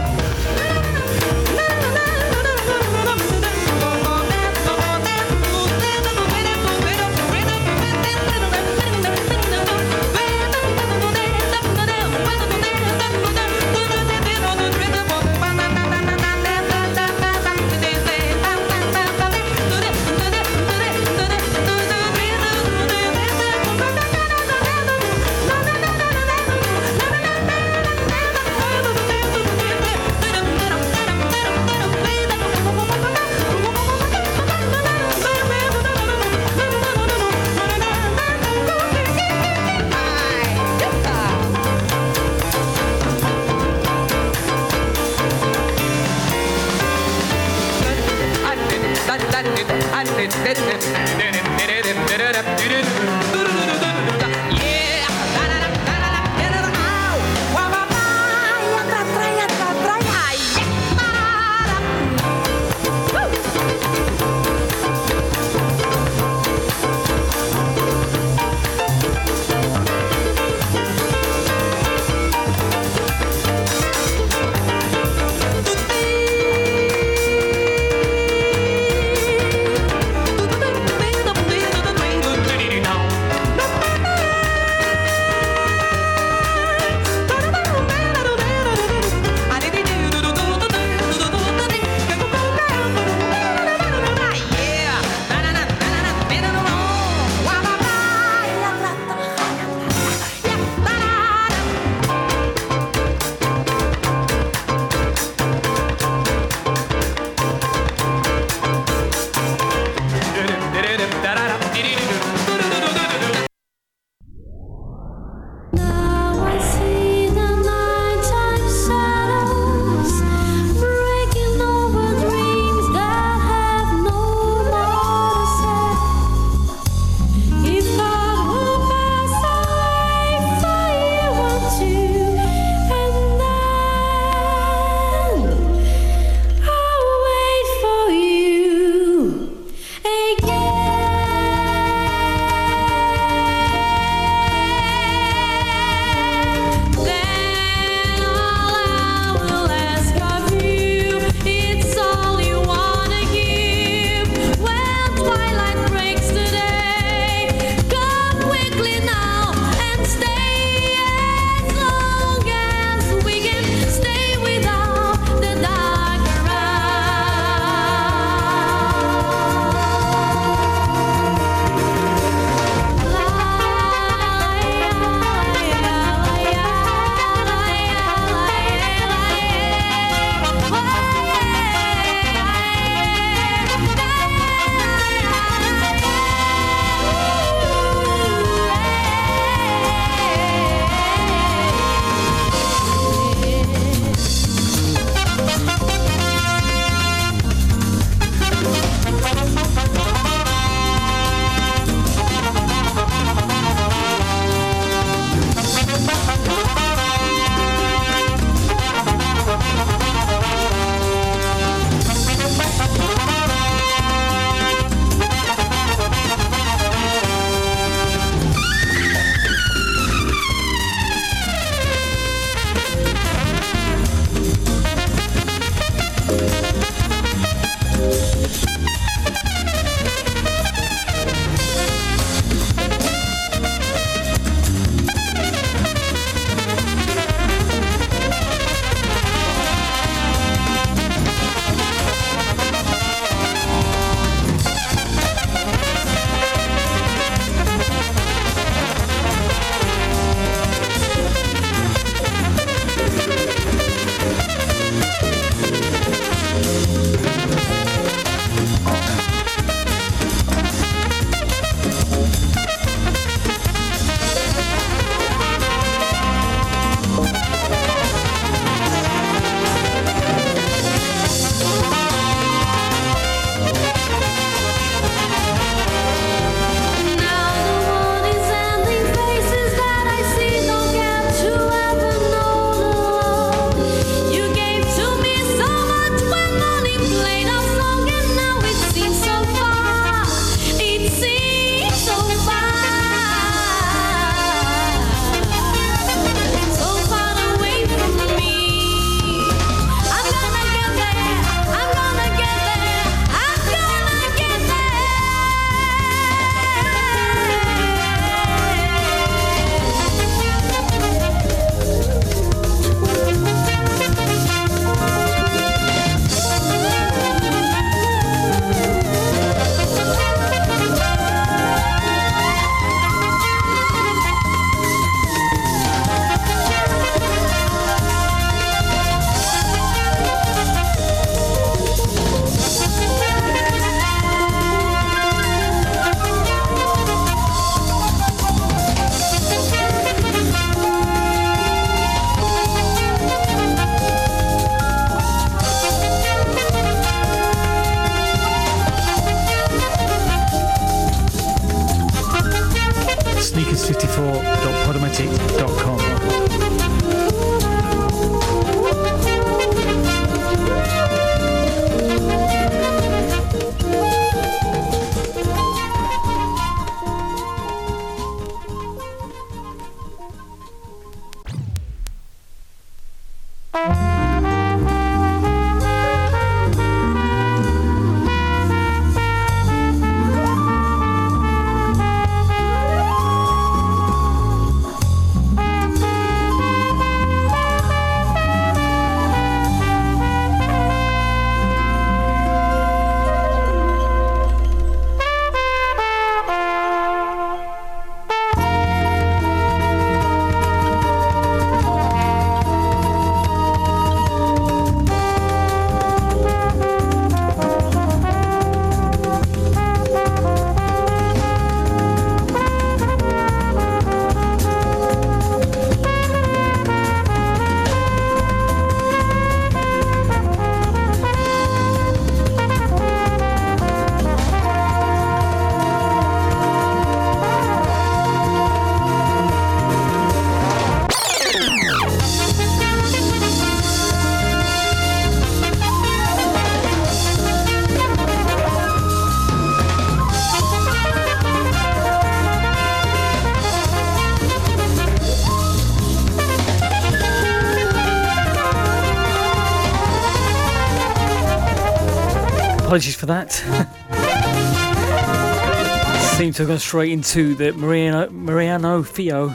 Apologies 452.92 453.16
for 453.16 453.28
that. 453.28 453.54
Seem 456.36 456.52
to 456.52 456.64
have 456.64 456.68
gone 456.68 456.78
straight 456.78 457.14
into 457.14 457.56
the 457.56 457.72
Mariano, 457.72 458.30
Mariano 458.32 459.02
Fio 459.02 459.48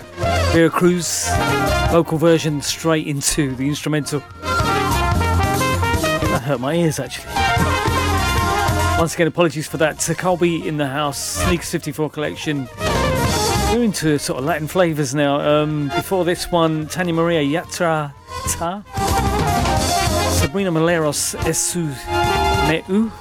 Vera 0.52 0.70
Cruz 0.70 1.28
vocal 1.90 2.16
version 2.16 2.62
straight 2.62 3.06
into 3.06 3.54
the 3.56 3.68
instrumental. 3.68 4.20
That 4.40 6.40
hurt 6.46 6.60
my 6.60 6.76
ears 6.76 6.98
actually. 6.98 7.26
Once 8.98 9.12
again, 9.12 9.26
apologies 9.26 9.68
for 9.68 9.76
that. 9.76 9.98
Koal 9.98 10.40
Bee 10.40 10.66
in 10.66 10.78
the 10.78 10.86
house, 10.86 11.36
Sneakers 11.44 11.72
54 11.72 12.08
collection. 12.08 12.66
We're 13.70 13.84
into 13.84 14.18
sort 14.18 14.38
of 14.38 14.46
Latin 14.46 14.66
flavours 14.66 15.14
now. 15.14 15.42
Um, 15.42 15.88
before 15.88 16.24
this 16.24 16.50
one, 16.50 16.86
Tania 16.86 17.12
Maria 17.12 17.42
Yatra 17.42 18.14
Ta, 18.52 18.82
Sabrina 20.40 20.72
Malheiros 20.72 21.36
Esu 21.40 21.94
Meu, 22.68 23.12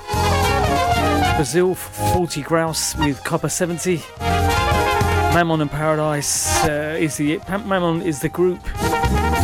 Brazil 1.35 1.75
40 1.75 2.41
Grouse 2.41 2.95
with 2.95 3.23
Copper 3.23 3.47
70. 3.47 4.01
Mammon 4.19 5.61
and 5.61 5.69
Paradise 5.69 6.63
uh, 6.65 6.97
is 6.99 7.17
the 7.17 7.39
Mammon 7.47 8.01
is 8.01 8.21
the 8.21 8.29
group. 8.29 8.59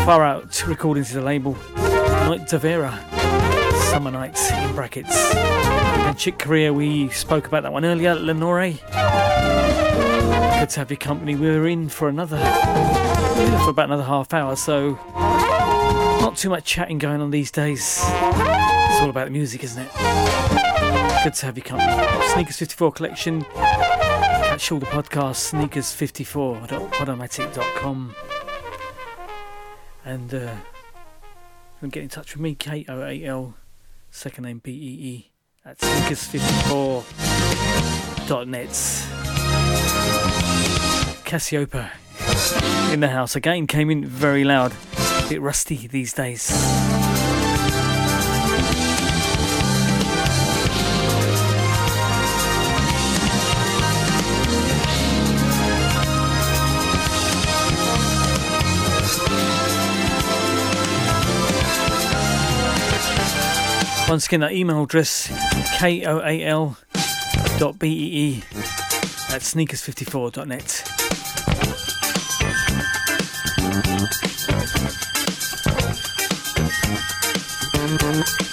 Far 0.03 0.23
Out 0.23 0.65
recording 0.65 1.03
to 1.03 1.14
the 1.14 1.22
label. 1.22 1.56
Night 1.76 2.48
de 2.48 2.57
Vera, 2.57 2.99
Summer 3.91 4.10
Nights 4.10 4.52
in 4.52 4.73
brackets. 4.73 5.15
And 5.36 6.18
Chick 6.18 6.40
Corea, 6.40 6.73
we 6.73 7.10
spoke 7.10 7.45
about 7.45 7.61
that 7.61 7.72
one 7.72 7.86
earlier. 7.86 8.15
Lenore. 8.15 8.72
Good 8.72 10.69
to 10.69 10.80
have 10.80 10.90
your 10.90 10.98
company. 10.98 11.36
We're 11.36 11.68
in 11.68 11.90
for 11.90 12.10
another 12.10 12.40
for 13.64 13.69
about 13.69 13.86
another 13.86 14.03
half 14.03 14.34
hour, 14.34 14.56
so 14.56 14.98
not 16.22 16.38
too 16.38 16.49
much 16.49 16.65
chatting 16.65 16.98
going 16.98 17.22
on 17.22 17.30
these 17.30 17.52
days. 17.52 18.02
All 19.02 19.10
about 19.10 19.26
the 19.26 19.32
music, 19.32 19.64
isn't 19.64 19.82
it? 19.82 19.91
Good 21.23 21.34
to 21.34 21.45
have 21.48 21.57
you 21.57 21.64
company. 21.64 21.91
Sneakers 22.34 22.57
54 22.57 22.91
collection. 22.91 23.41
Catch 23.41 24.72
all 24.72 24.78
the 24.80 24.86
podcasts, 24.86 25.52
sneakers54.podomatic.com. 25.52 28.15
And 30.06 30.32
uh, 30.34 30.53
can 31.80 31.90
get 31.90 32.03
in 32.03 32.10
touch 32.10 32.36
with 32.36 32.41
me, 32.41 32.53
K 32.53 32.86
O 32.88 33.02
A 33.02 33.26
L, 33.26 33.56
second 34.11 34.44
name 34.44 34.61
B 34.64 34.72
E 34.72 34.76
E, 34.76 35.32
at 35.65 35.80
sneakers54.net. 35.80 38.69
Casiopea 41.26 41.90
in 42.94 42.99
the 42.99 43.10
house 43.10 43.36
again 43.36 43.65
came 43.65 43.90
in 43.90 44.06
very 44.06 44.44
loud, 44.44 44.73
a 45.26 45.28
bit 45.28 45.41
rusty 45.41 45.88
these 45.88 46.14
days. 46.14 46.52
Once 64.12 64.26
again, 64.26 64.42
that 64.42 64.52
email 64.52 64.84
address 64.84 65.30
koal.bee 65.80 66.84
at 69.30 69.42
sneakers54.net. 69.42 70.48
net 78.02 78.51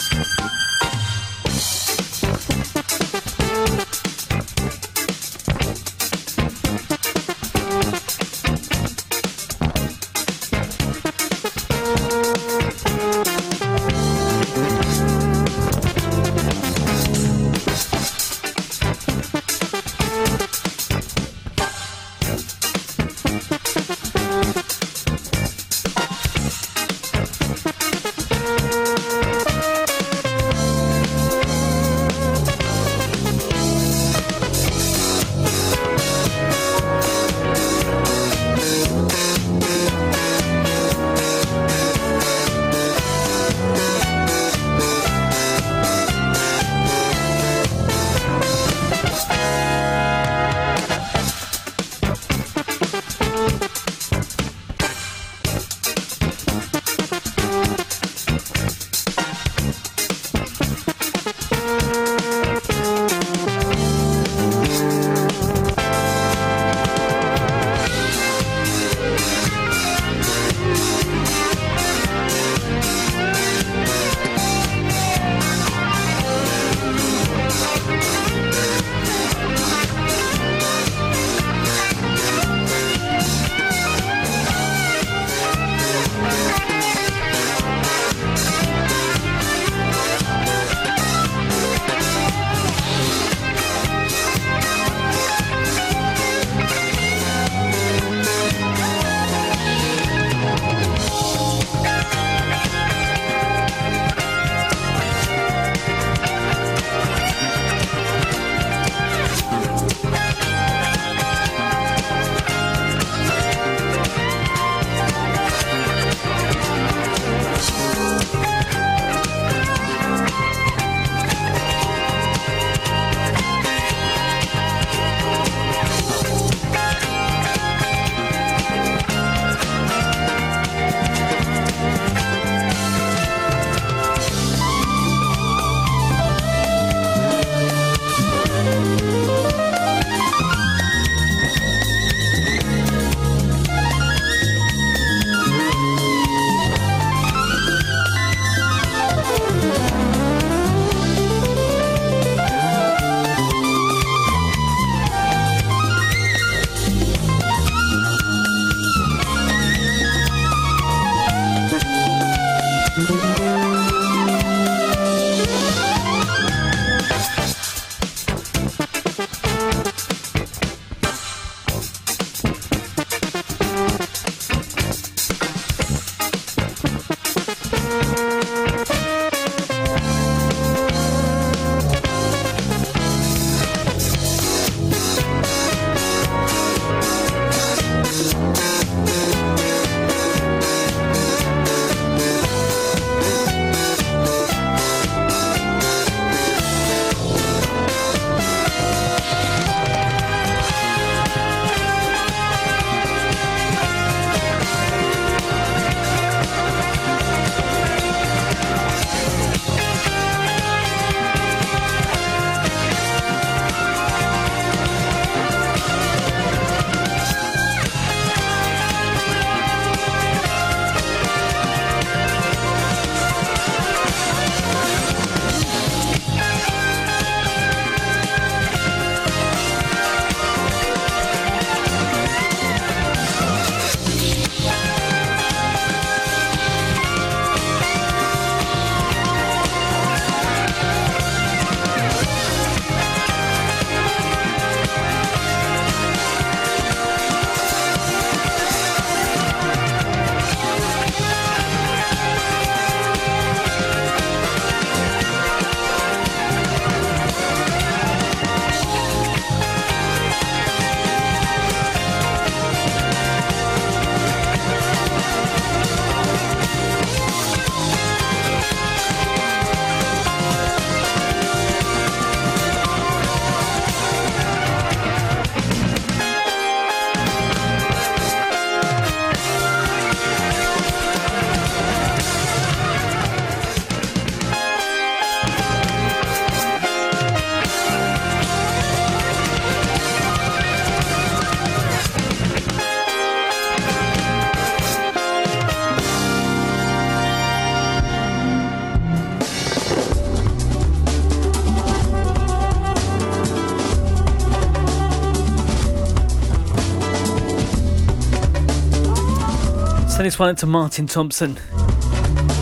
to 310.38 310.66
Martin 310.66 311.08
Thompson 311.08 311.58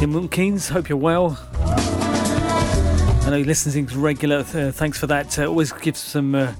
in 0.00 0.10
Milton 0.10 0.30
Keynes. 0.30 0.70
Hope 0.70 0.88
you're 0.88 0.96
well. 0.96 1.38
I 1.60 3.26
know 3.28 3.36
he 3.36 3.44
listens 3.44 3.76
in 3.76 3.84
regular. 4.00 4.38
Uh, 4.38 4.72
thanks 4.72 4.98
for 4.98 5.06
that. 5.08 5.38
Uh, 5.38 5.44
always 5.44 5.72
gives 5.72 6.00
some 6.00 6.34
uh, 6.34 6.54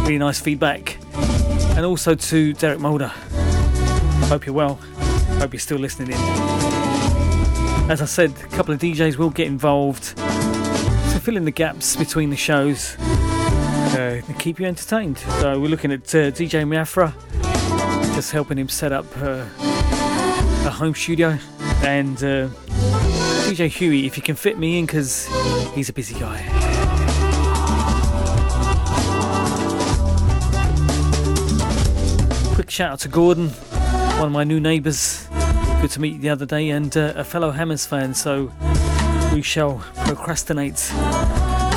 really 0.00 0.18
nice 0.18 0.40
feedback. 0.40 0.98
And 1.74 1.86
also 1.86 2.14
to 2.14 2.52
Derek 2.52 2.80
Mulder. 2.80 3.10
Hope 4.28 4.44
you're 4.44 4.54
well. 4.54 4.74
Hope 5.38 5.54
you're 5.54 5.58
still 5.58 5.78
listening 5.78 6.08
in. 6.08 6.18
As 7.90 8.02
I 8.02 8.04
said, 8.04 8.32
a 8.32 8.48
couple 8.48 8.74
of 8.74 8.78
DJs 8.78 9.16
will 9.16 9.30
get 9.30 9.46
involved 9.46 10.18
to 10.18 11.20
fill 11.22 11.38
in 11.38 11.46
the 11.46 11.50
gaps 11.50 11.96
between 11.96 12.28
the 12.28 12.36
shows 12.36 12.94
uh, 12.98 14.20
and 14.28 14.38
keep 14.38 14.60
you 14.60 14.66
entertained. 14.66 15.16
So 15.16 15.58
we're 15.58 15.68
looking 15.68 15.92
at 15.92 16.14
uh, 16.14 16.30
DJ 16.30 16.68
Miafra, 16.68 17.14
just 18.14 18.32
helping 18.32 18.58
him 18.58 18.68
set 18.68 18.92
up 18.92 19.06
uh, 19.16 19.46
home 20.78 20.94
studio, 20.94 21.36
and 21.82 22.18
uh, 22.18 22.46
DJ 23.48 23.66
Huey, 23.66 24.06
if 24.06 24.16
you 24.16 24.22
can 24.22 24.36
fit 24.36 24.56
me 24.56 24.78
in, 24.78 24.86
because 24.86 25.26
he's 25.74 25.88
a 25.88 25.92
busy 25.92 26.16
guy. 26.18 26.38
Quick 32.54 32.70
shout 32.70 32.92
out 32.92 33.00
to 33.00 33.08
Gordon, 33.08 33.48
one 33.48 34.28
of 34.28 34.32
my 34.32 34.44
new 34.44 34.60
neighbours. 34.60 35.26
Good 35.80 35.90
to 35.90 36.00
meet 36.00 36.14
you 36.14 36.20
the 36.20 36.30
other 36.30 36.46
day, 36.46 36.70
and 36.70 36.96
uh, 36.96 37.12
a 37.16 37.24
fellow 37.24 37.50
Hammers 37.50 37.84
fan. 37.84 38.14
So 38.14 38.52
we 39.34 39.42
shall 39.42 39.84
procrastinate 40.04 40.92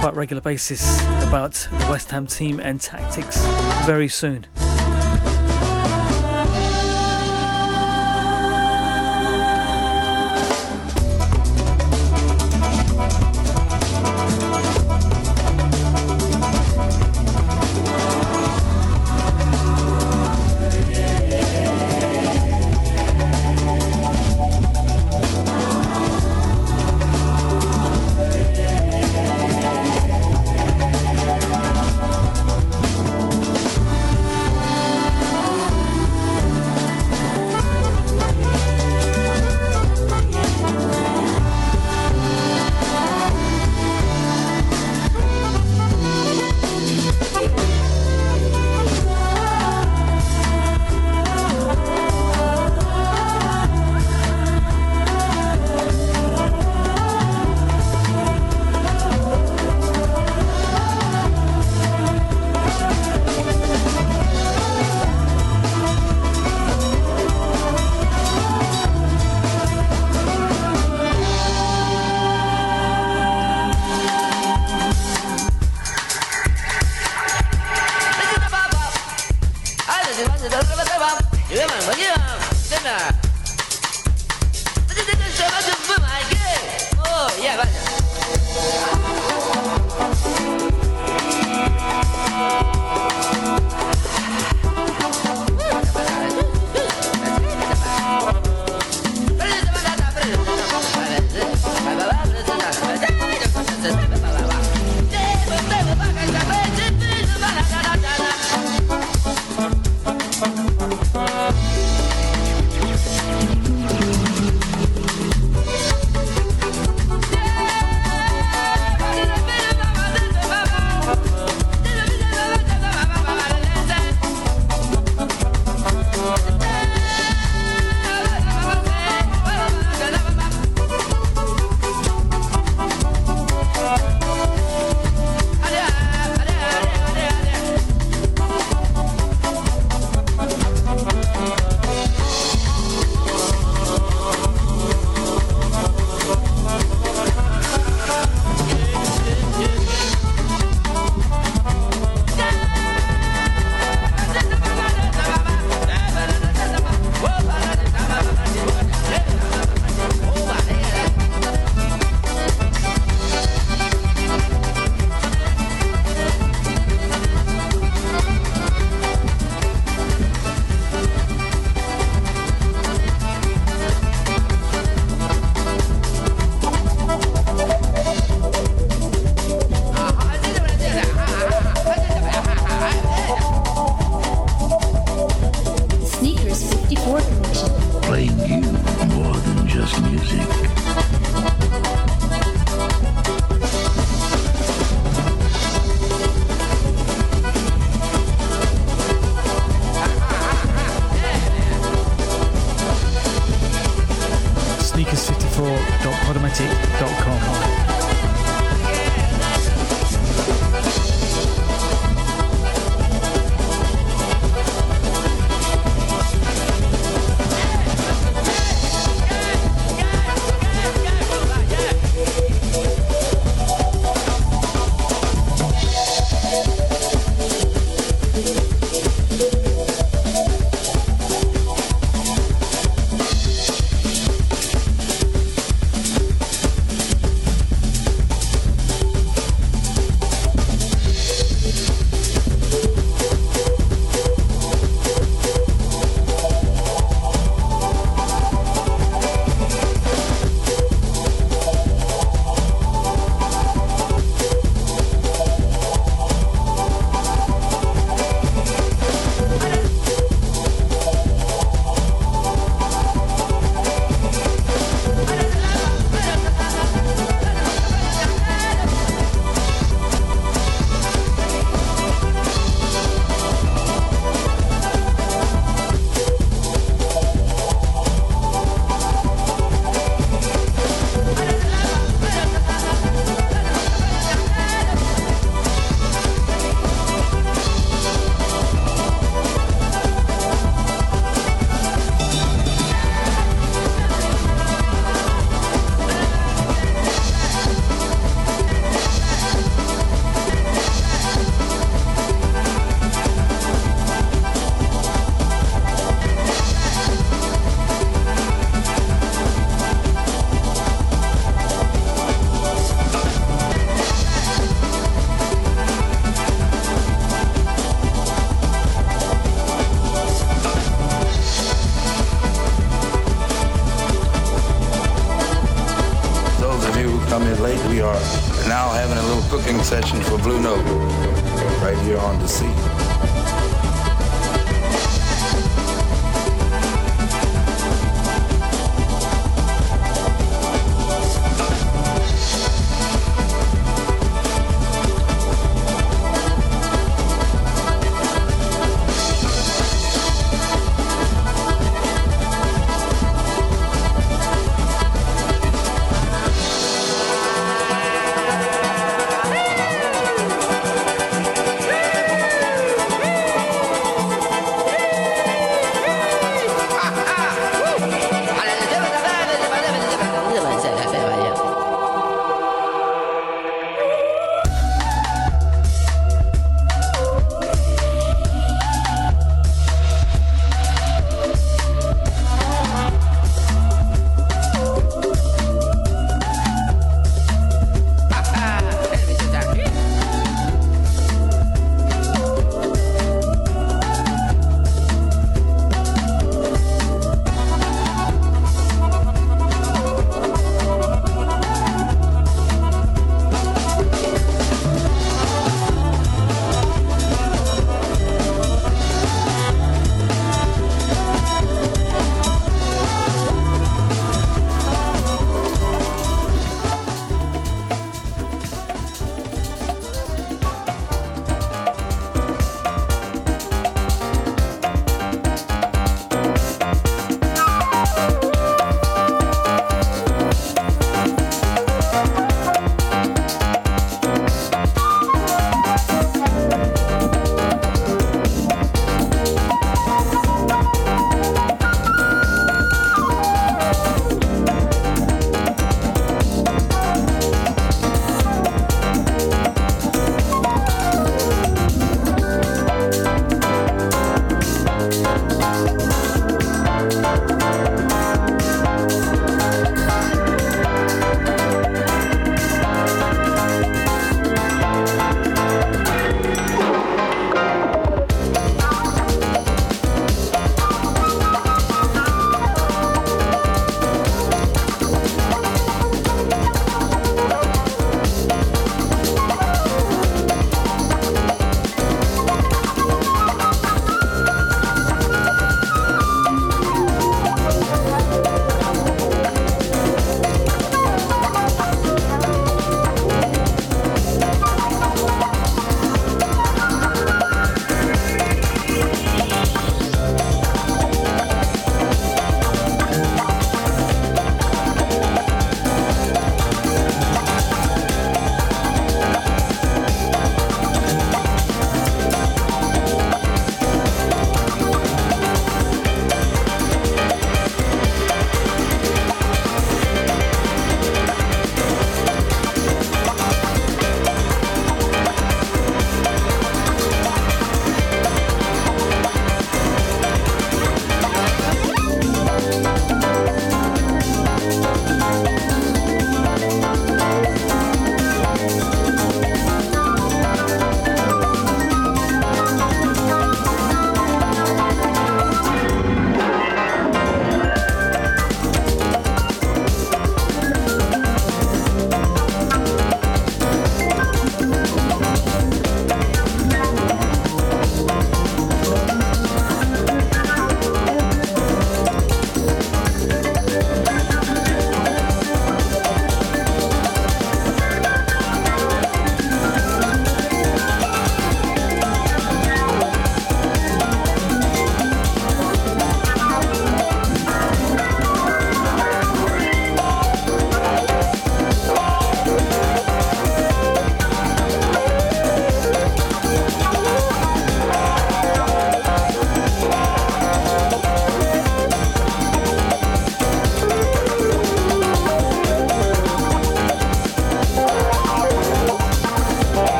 quite 0.00 0.14
regular 0.14 0.40
basis 0.40 1.02
about 1.22 1.52
the 1.52 1.86
West 1.90 2.10
Ham 2.12 2.26
team 2.26 2.60
and 2.60 2.80
tactics 2.80 3.44
very 3.84 4.08
soon. 4.08 4.46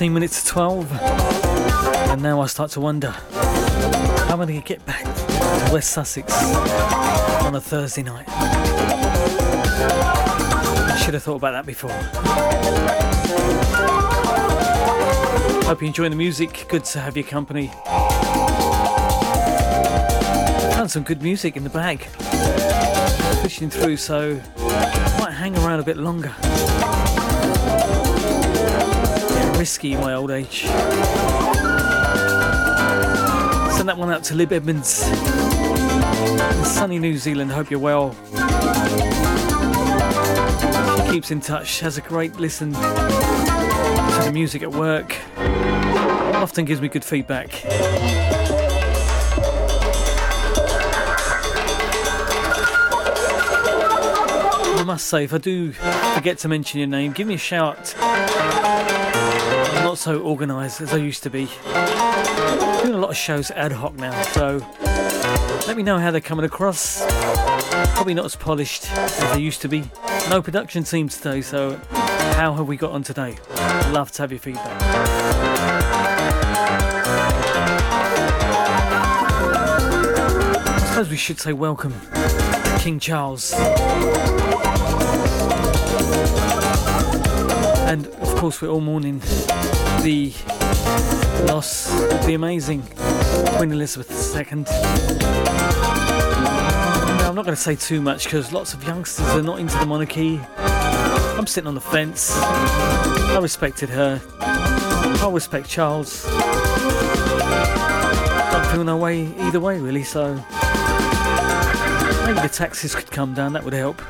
15 0.00 0.14
minutes 0.14 0.42
to 0.42 0.48
12. 0.48 0.90
And 2.08 2.22
now 2.22 2.40
I 2.40 2.46
start 2.46 2.70
to 2.70 2.80
wonder 2.80 3.10
how 3.10 4.32
am 4.32 4.40
I 4.40 4.46
going 4.46 4.58
to 4.58 4.66
get 4.66 4.82
back 4.86 5.04
to 5.04 5.70
West 5.74 5.90
Sussex 5.90 6.32
on 7.44 7.54
a 7.54 7.60
Thursday 7.60 8.02
night? 8.02 8.24
I 10.88 10.98
should 11.04 11.12
have 11.12 11.22
thought 11.22 11.34
about 11.34 11.50
that 11.50 11.66
before. 11.66 11.90
Hope 15.66 15.82
you're 15.82 15.88
enjoying 15.88 16.12
the 16.12 16.16
music. 16.16 16.64
Good 16.70 16.86
to 16.86 17.00
have 17.00 17.14
your 17.14 17.26
company. 17.26 17.66
Found 20.76 20.90
some 20.90 21.02
good 21.02 21.20
music 21.20 21.58
in 21.58 21.62
the 21.62 21.68
bag. 21.68 22.08
Pushing 23.42 23.68
through, 23.68 23.98
so 23.98 24.40
might 25.18 25.34
hang 25.34 25.54
around 25.58 25.80
a 25.80 25.84
bit 25.84 25.98
longer. 25.98 26.34
Risky 29.60 29.92
in 29.92 30.00
my 30.00 30.14
old 30.14 30.30
age. 30.30 30.62
Send 33.76 33.90
that 33.90 33.98
one 33.98 34.10
out 34.10 34.24
to 34.24 34.34
Lib 34.34 34.52
Edmonds 34.54 35.06
in 35.06 36.64
sunny 36.64 36.98
New 36.98 37.18
Zealand. 37.18 37.52
Hope 37.52 37.70
you're 37.70 37.78
well. 37.78 38.14
She 40.96 41.12
keeps 41.12 41.30
in 41.30 41.42
touch, 41.42 41.80
has 41.80 41.98
a 41.98 42.00
great 42.00 42.36
listen 42.36 42.72
to 42.72 42.80
the 44.24 44.30
music 44.32 44.62
at 44.62 44.70
work. 44.72 45.14
Often 45.36 46.64
gives 46.64 46.80
me 46.80 46.88
good 46.88 47.04
feedback. 47.04 47.50
I 54.72 54.84
must 54.86 55.06
say, 55.06 55.24
if 55.24 55.34
I 55.34 55.38
do 55.38 55.72
forget 55.72 56.38
to 56.38 56.48
mention 56.48 56.78
your 56.78 56.88
name, 56.88 57.12
give 57.12 57.26
me 57.26 57.34
a 57.34 57.36
shout. 57.36 57.94
So 60.00 60.22
organised 60.22 60.80
as 60.80 60.94
I 60.94 60.96
used 60.96 61.22
to 61.24 61.30
be. 61.30 61.44
Doing 62.82 62.94
a 62.94 62.98
lot 62.98 63.10
of 63.10 63.18
shows 63.18 63.50
ad 63.50 63.70
hoc 63.70 63.92
now, 63.96 64.22
so 64.22 64.66
let 65.66 65.76
me 65.76 65.82
know 65.82 65.98
how 65.98 66.10
they're 66.10 66.22
coming 66.22 66.46
across. 66.46 67.04
Probably 67.92 68.14
not 68.14 68.24
as 68.24 68.34
polished 68.34 68.90
as 68.92 69.34
they 69.34 69.40
used 69.40 69.60
to 69.60 69.68
be. 69.68 69.84
No 70.30 70.40
production 70.40 70.84
team 70.84 71.10
today, 71.10 71.42
so 71.42 71.78
how 72.32 72.54
have 72.54 72.66
we 72.66 72.78
got 72.78 72.92
on 72.92 73.02
today? 73.02 73.36
Love 73.90 74.10
to 74.12 74.22
have 74.22 74.32
your 74.32 74.40
feedback. 74.40 74.80
I 80.72 80.86
suppose 80.88 81.10
we 81.10 81.18
should 81.18 81.38
say 81.38 81.52
welcome, 81.52 81.92
King 82.78 82.98
Charles. 83.00 83.52
And 87.86 88.08
course, 88.40 88.62
we're 88.62 88.68
all 88.68 88.80
mourning 88.80 89.18
the 90.00 90.32
loss 91.46 91.92
of 92.10 92.24
the 92.24 92.32
amazing 92.32 92.82
Queen 93.56 93.70
Elizabeth 93.70 94.10
II. 94.34 94.62
Now, 97.18 97.28
I'm 97.28 97.34
not 97.34 97.44
going 97.44 97.54
to 97.54 97.56
say 97.56 97.76
too 97.76 98.00
much 98.00 98.24
because 98.24 98.50
lots 98.50 98.72
of 98.72 98.82
youngsters 98.82 99.26
are 99.26 99.42
not 99.42 99.60
into 99.60 99.76
the 99.76 99.84
monarchy. 99.84 100.40
I'm 100.56 101.46
sitting 101.46 101.68
on 101.68 101.74
the 101.74 101.82
fence. 101.82 102.34
I 102.34 103.38
respected 103.42 103.90
her. 103.90 104.22
I 104.40 105.28
respect 105.30 105.68
Charles. 105.68 106.24
Don't 108.52 108.66
feel 108.72 108.84
no 108.84 108.96
way 108.96 109.34
either 109.40 109.60
way, 109.60 109.78
really, 109.80 110.02
so 110.02 110.32
maybe 112.24 112.40
the 112.40 112.50
taxes 112.50 112.94
could 112.94 113.10
come 113.10 113.34
down, 113.34 113.52
that 113.52 113.64
would 113.64 113.74
help. 113.74 114.00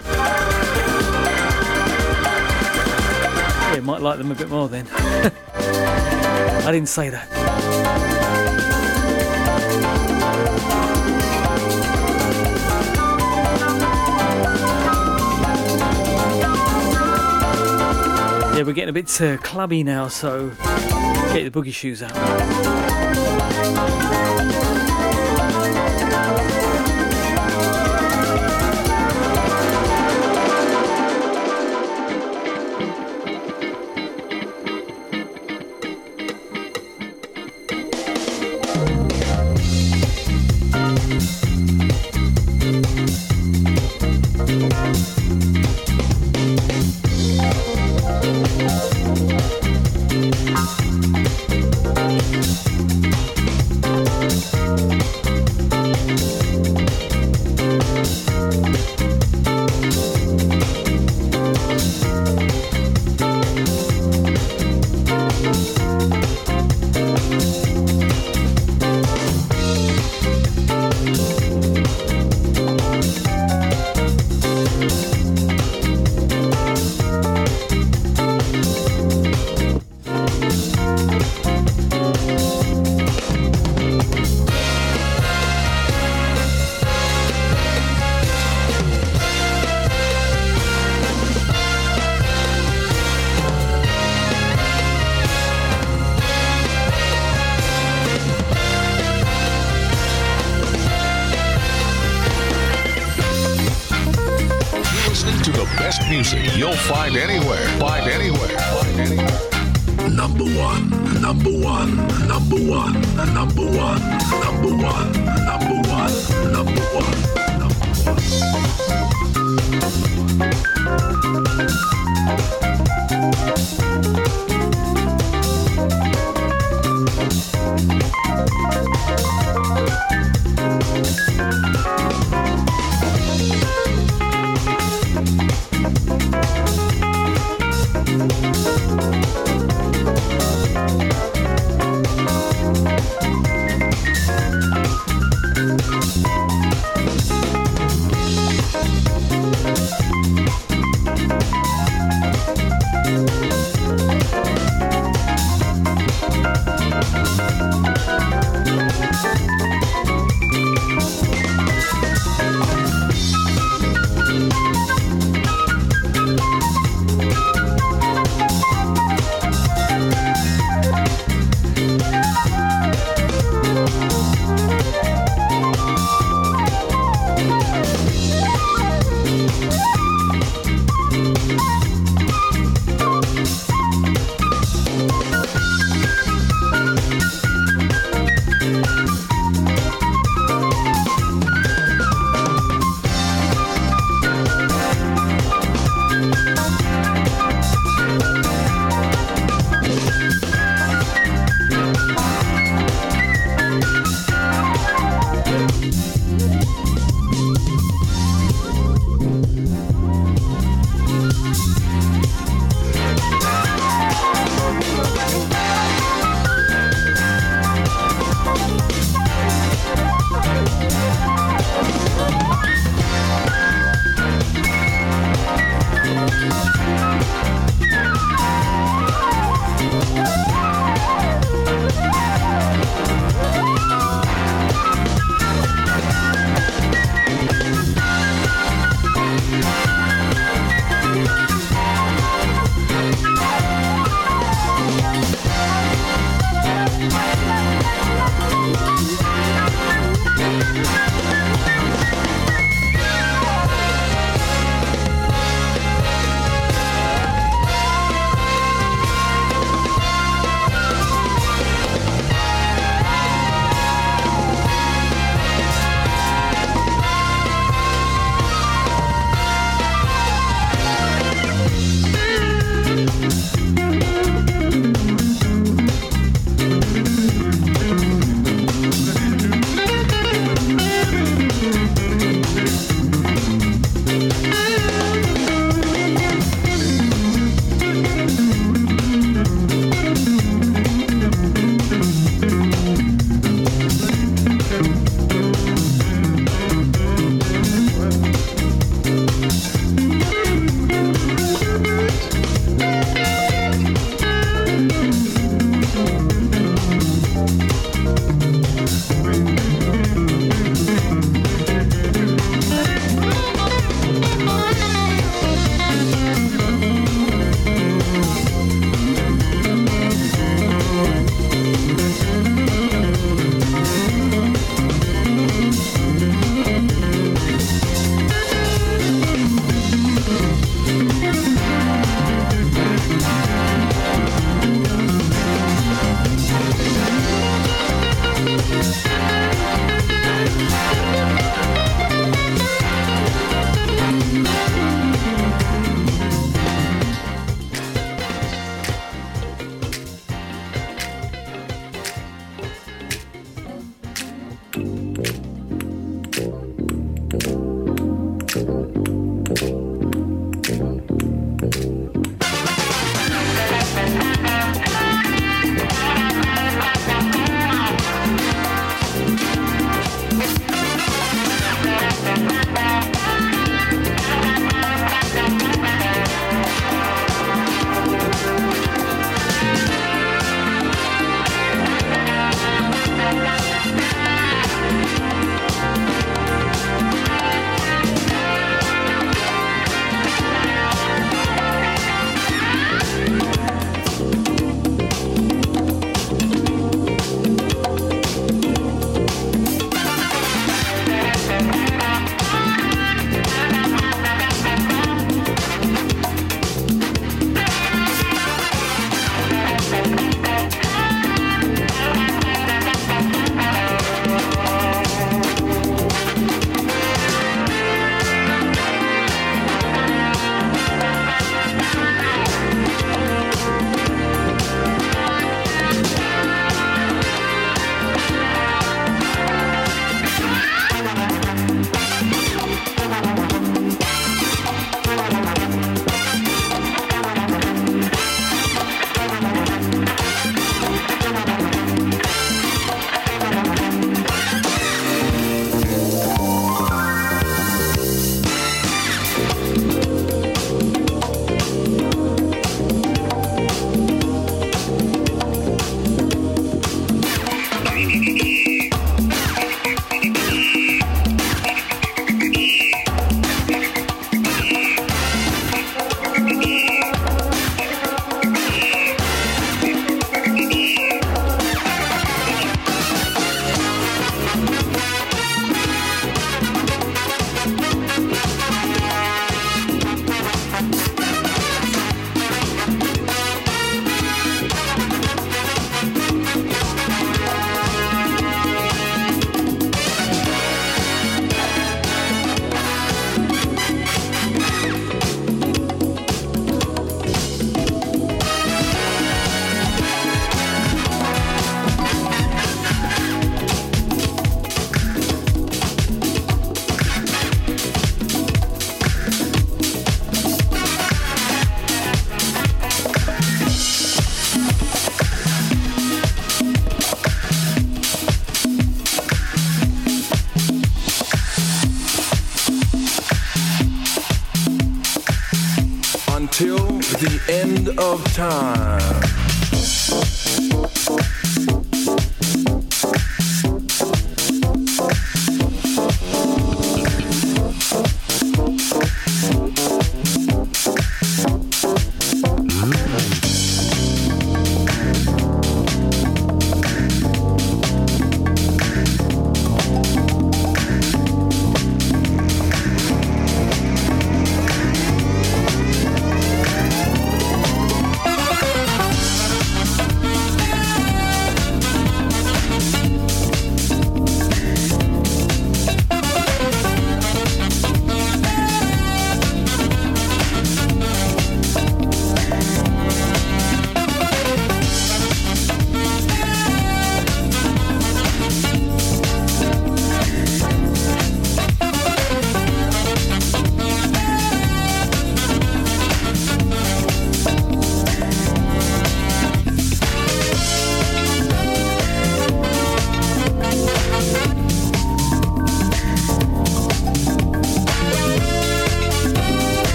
Yeah, 3.81 3.87
might 3.87 4.03
like 4.03 4.19
them 4.19 4.31
a 4.31 4.35
bit 4.35 4.51
more 4.51 4.69
then. 4.69 4.87
I 4.93 6.71
didn't 6.71 6.91
say 6.91 7.09
that. 7.09 7.27
Yeah, 18.55 18.65
we're 18.65 18.75
getting 18.75 18.91
a 18.91 18.93
bit 18.93 19.19
uh, 19.23 19.39
clubby 19.39 19.83
now, 19.83 20.09
so 20.09 20.51
get 21.33 21.51
the 21.51 21.51
boogie 21.51 21.73
shoes 21.73 22.03
out. 22.03 22.11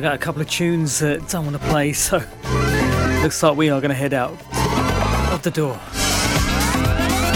Dug 0.00 0.12
out 0.12 0.14
a 0.14 0.18
couple 0.18 0.40
of 0.40 0.48
tunes 0.48 1.00
that 1.00 1.28
don't 1.28 1.44
want 1.44 1.60
to 1.60 1.68
play, 1.68 1.92
so 1.92 2.22
looks 3.22 3.42
like 3.42 3.54
we 3.54 3.68
are 3.68 3.82
going 3.82 3.90
to 3.90 3.94
head 3.94 4.14
out 4.14 4.32
of 5.30 5.42
the 5.42 5.50
door. 5.50 5.78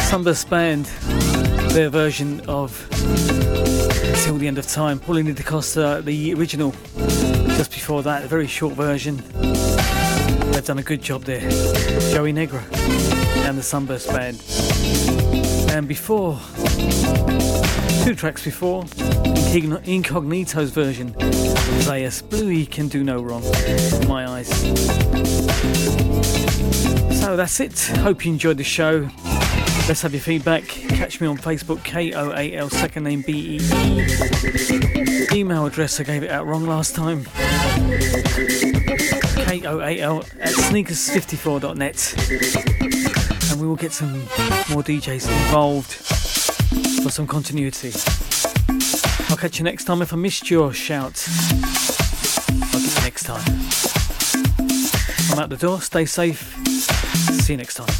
Sunburst 0.05 0.49
Band, 0.49 0.87
their 1.75 1.91
version 1.91 2.41
of 2.49 2.89
Till 4.25 4.39
the 4.39 4.47
End 4.47 4.57
of 4.57 4.67
Time. 4.67 4.99
Pauline 4.99 5.35
de 5.35 5.43
Costa, 5.43 6.01
the 6.03 6.33
original, 6.33 6.75
just 7.49 7.71
before 7.71 8.03
that, 8.03 8.25
a 8.25 8.29
very 8.29 8.47
short 8.47 8.73
version. 8.73 9.23
They've 10.53 10.65
done 10.65 10.79
a 10.79 10.83
good 10.83 11.03
job 11.03 11.25
there. 11.25 11.41
Joey 12.13 12.33
Negro 12.33 12.63
and 13.45 13.59
the 13.59 13.63
Sunburst 13.63 14.09
Band. 14.09 14.43
And 15.71 15.87
before, 15.87 16.41
two 18.05 18.15
tracks 18.15 18.45
before, 18.45 18.83
Incognito's 18.83 20.71
version, 20.71 21.15
Zayas 21.15 22.29
Bluey 22.29 22.67
Can 22.67 22.89
Do 22.89 23.03
No 23.03 23.23
Wrong, 23.23 23.43
in 23.43 24.07
my 24.07 24.29
eyes. 24.29 24.49
So 27.19 27.35
that's 27.35 27.59
it. 27.61 27.81
Hope 28.01 28.27
you 28.27 28.33
enjoyed 28.33 28.59
the 28.59 28.65
show. 28.65 29.09
Let's 29.89 30.03
have 30.03 30.13
your 30.13 30.21
feedback. 30.21 30.65
Catch 30.65 31.23
me 31.23 31.27
on 31.27 31.39
Facebook, 31.39 31.83
K 31.83 32.13
O 32.13 32.31
A 32.33 32.55
L, 32.55 32.69
second 32.69 33.05
name 33.05 33.23
B 33.23 33.57
E 33.57 33.61
E. 33.73 35.27
Email 35.33 35.65
address, 35.65 35.99
I 35.99 36.03
gave 36.03 36.23
it 36.23 36.31
out 36.31 36.47
wrong 36.47 36.67
last 36.67 36.95
time. 36.95 37.25
K 39.47 39.63
O 39.65 39.81
A 39.81 40.01
L 40.01 40.19
at 40.41 40.53
sneakers54.net. 40.53 42.15
And 43.51 43.61
we 43.63 43.67
will 43.67 43.77
get 43.77 43.93
some 43.93 44.13
more 44.69 44.83
DJs 44.83 45.27
involved 45.27 46.44
for 47.05 47.11
some 47.11 47.27
continuity. 47.27 47.93
I'll 49.29 49.37
catch 49.37 49.59
you 49.59 49.65
next 49.65 49.85
time. 49.85 50.01
If 50.01 50.15
I 50.15 50.17
missed 50.17 50.51
your 50.51 50.73
shout, 50.73 51.23
I'll 52.49 52.81
get 52.81 52.97
you 52.97 53.03
next 53.03 53.25
time. 53.25 53.45
I'm 55.31 55.39
out 55.39 55.51
the 55.51 55.59
door. 55.59 55.83
Stay 55.83 56.07
safe. 56.07 56.57
See 57.43 57.53
you 57.53 57.59
next 57.59 57.75
time. 57.75 57.91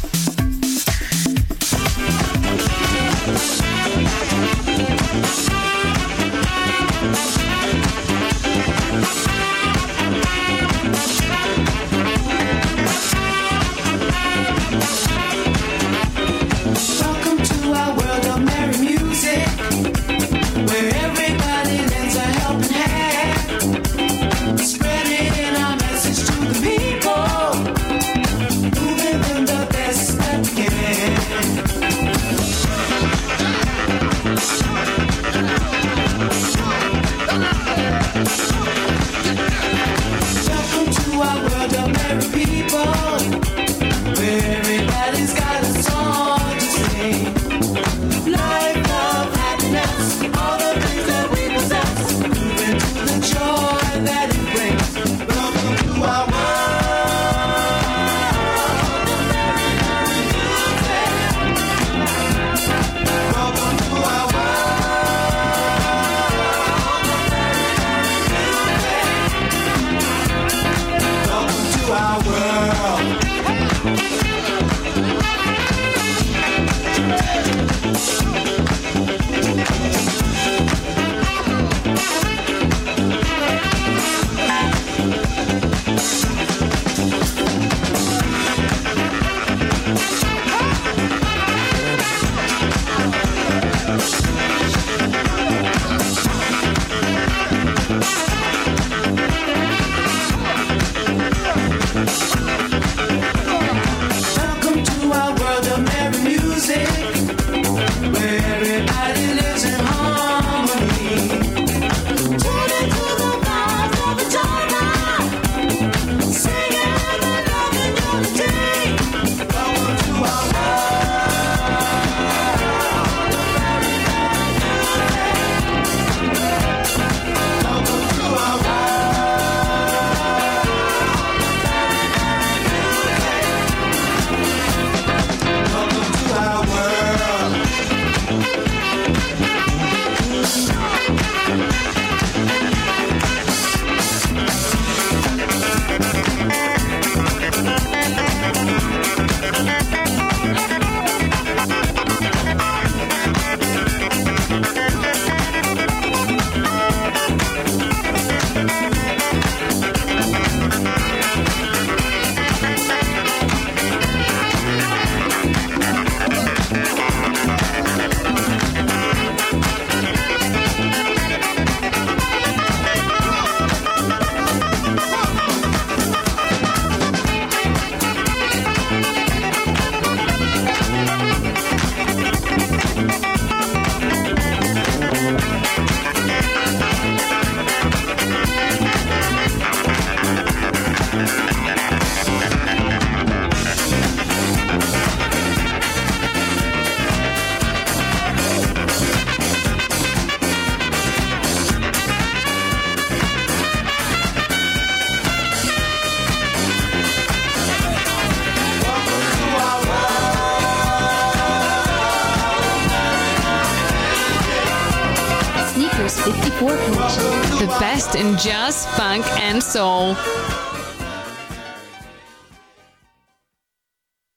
Jazz, 218.33 218.85
funk, 218.97 219.25
and 219.39 219.61
soul. 219.61 220.15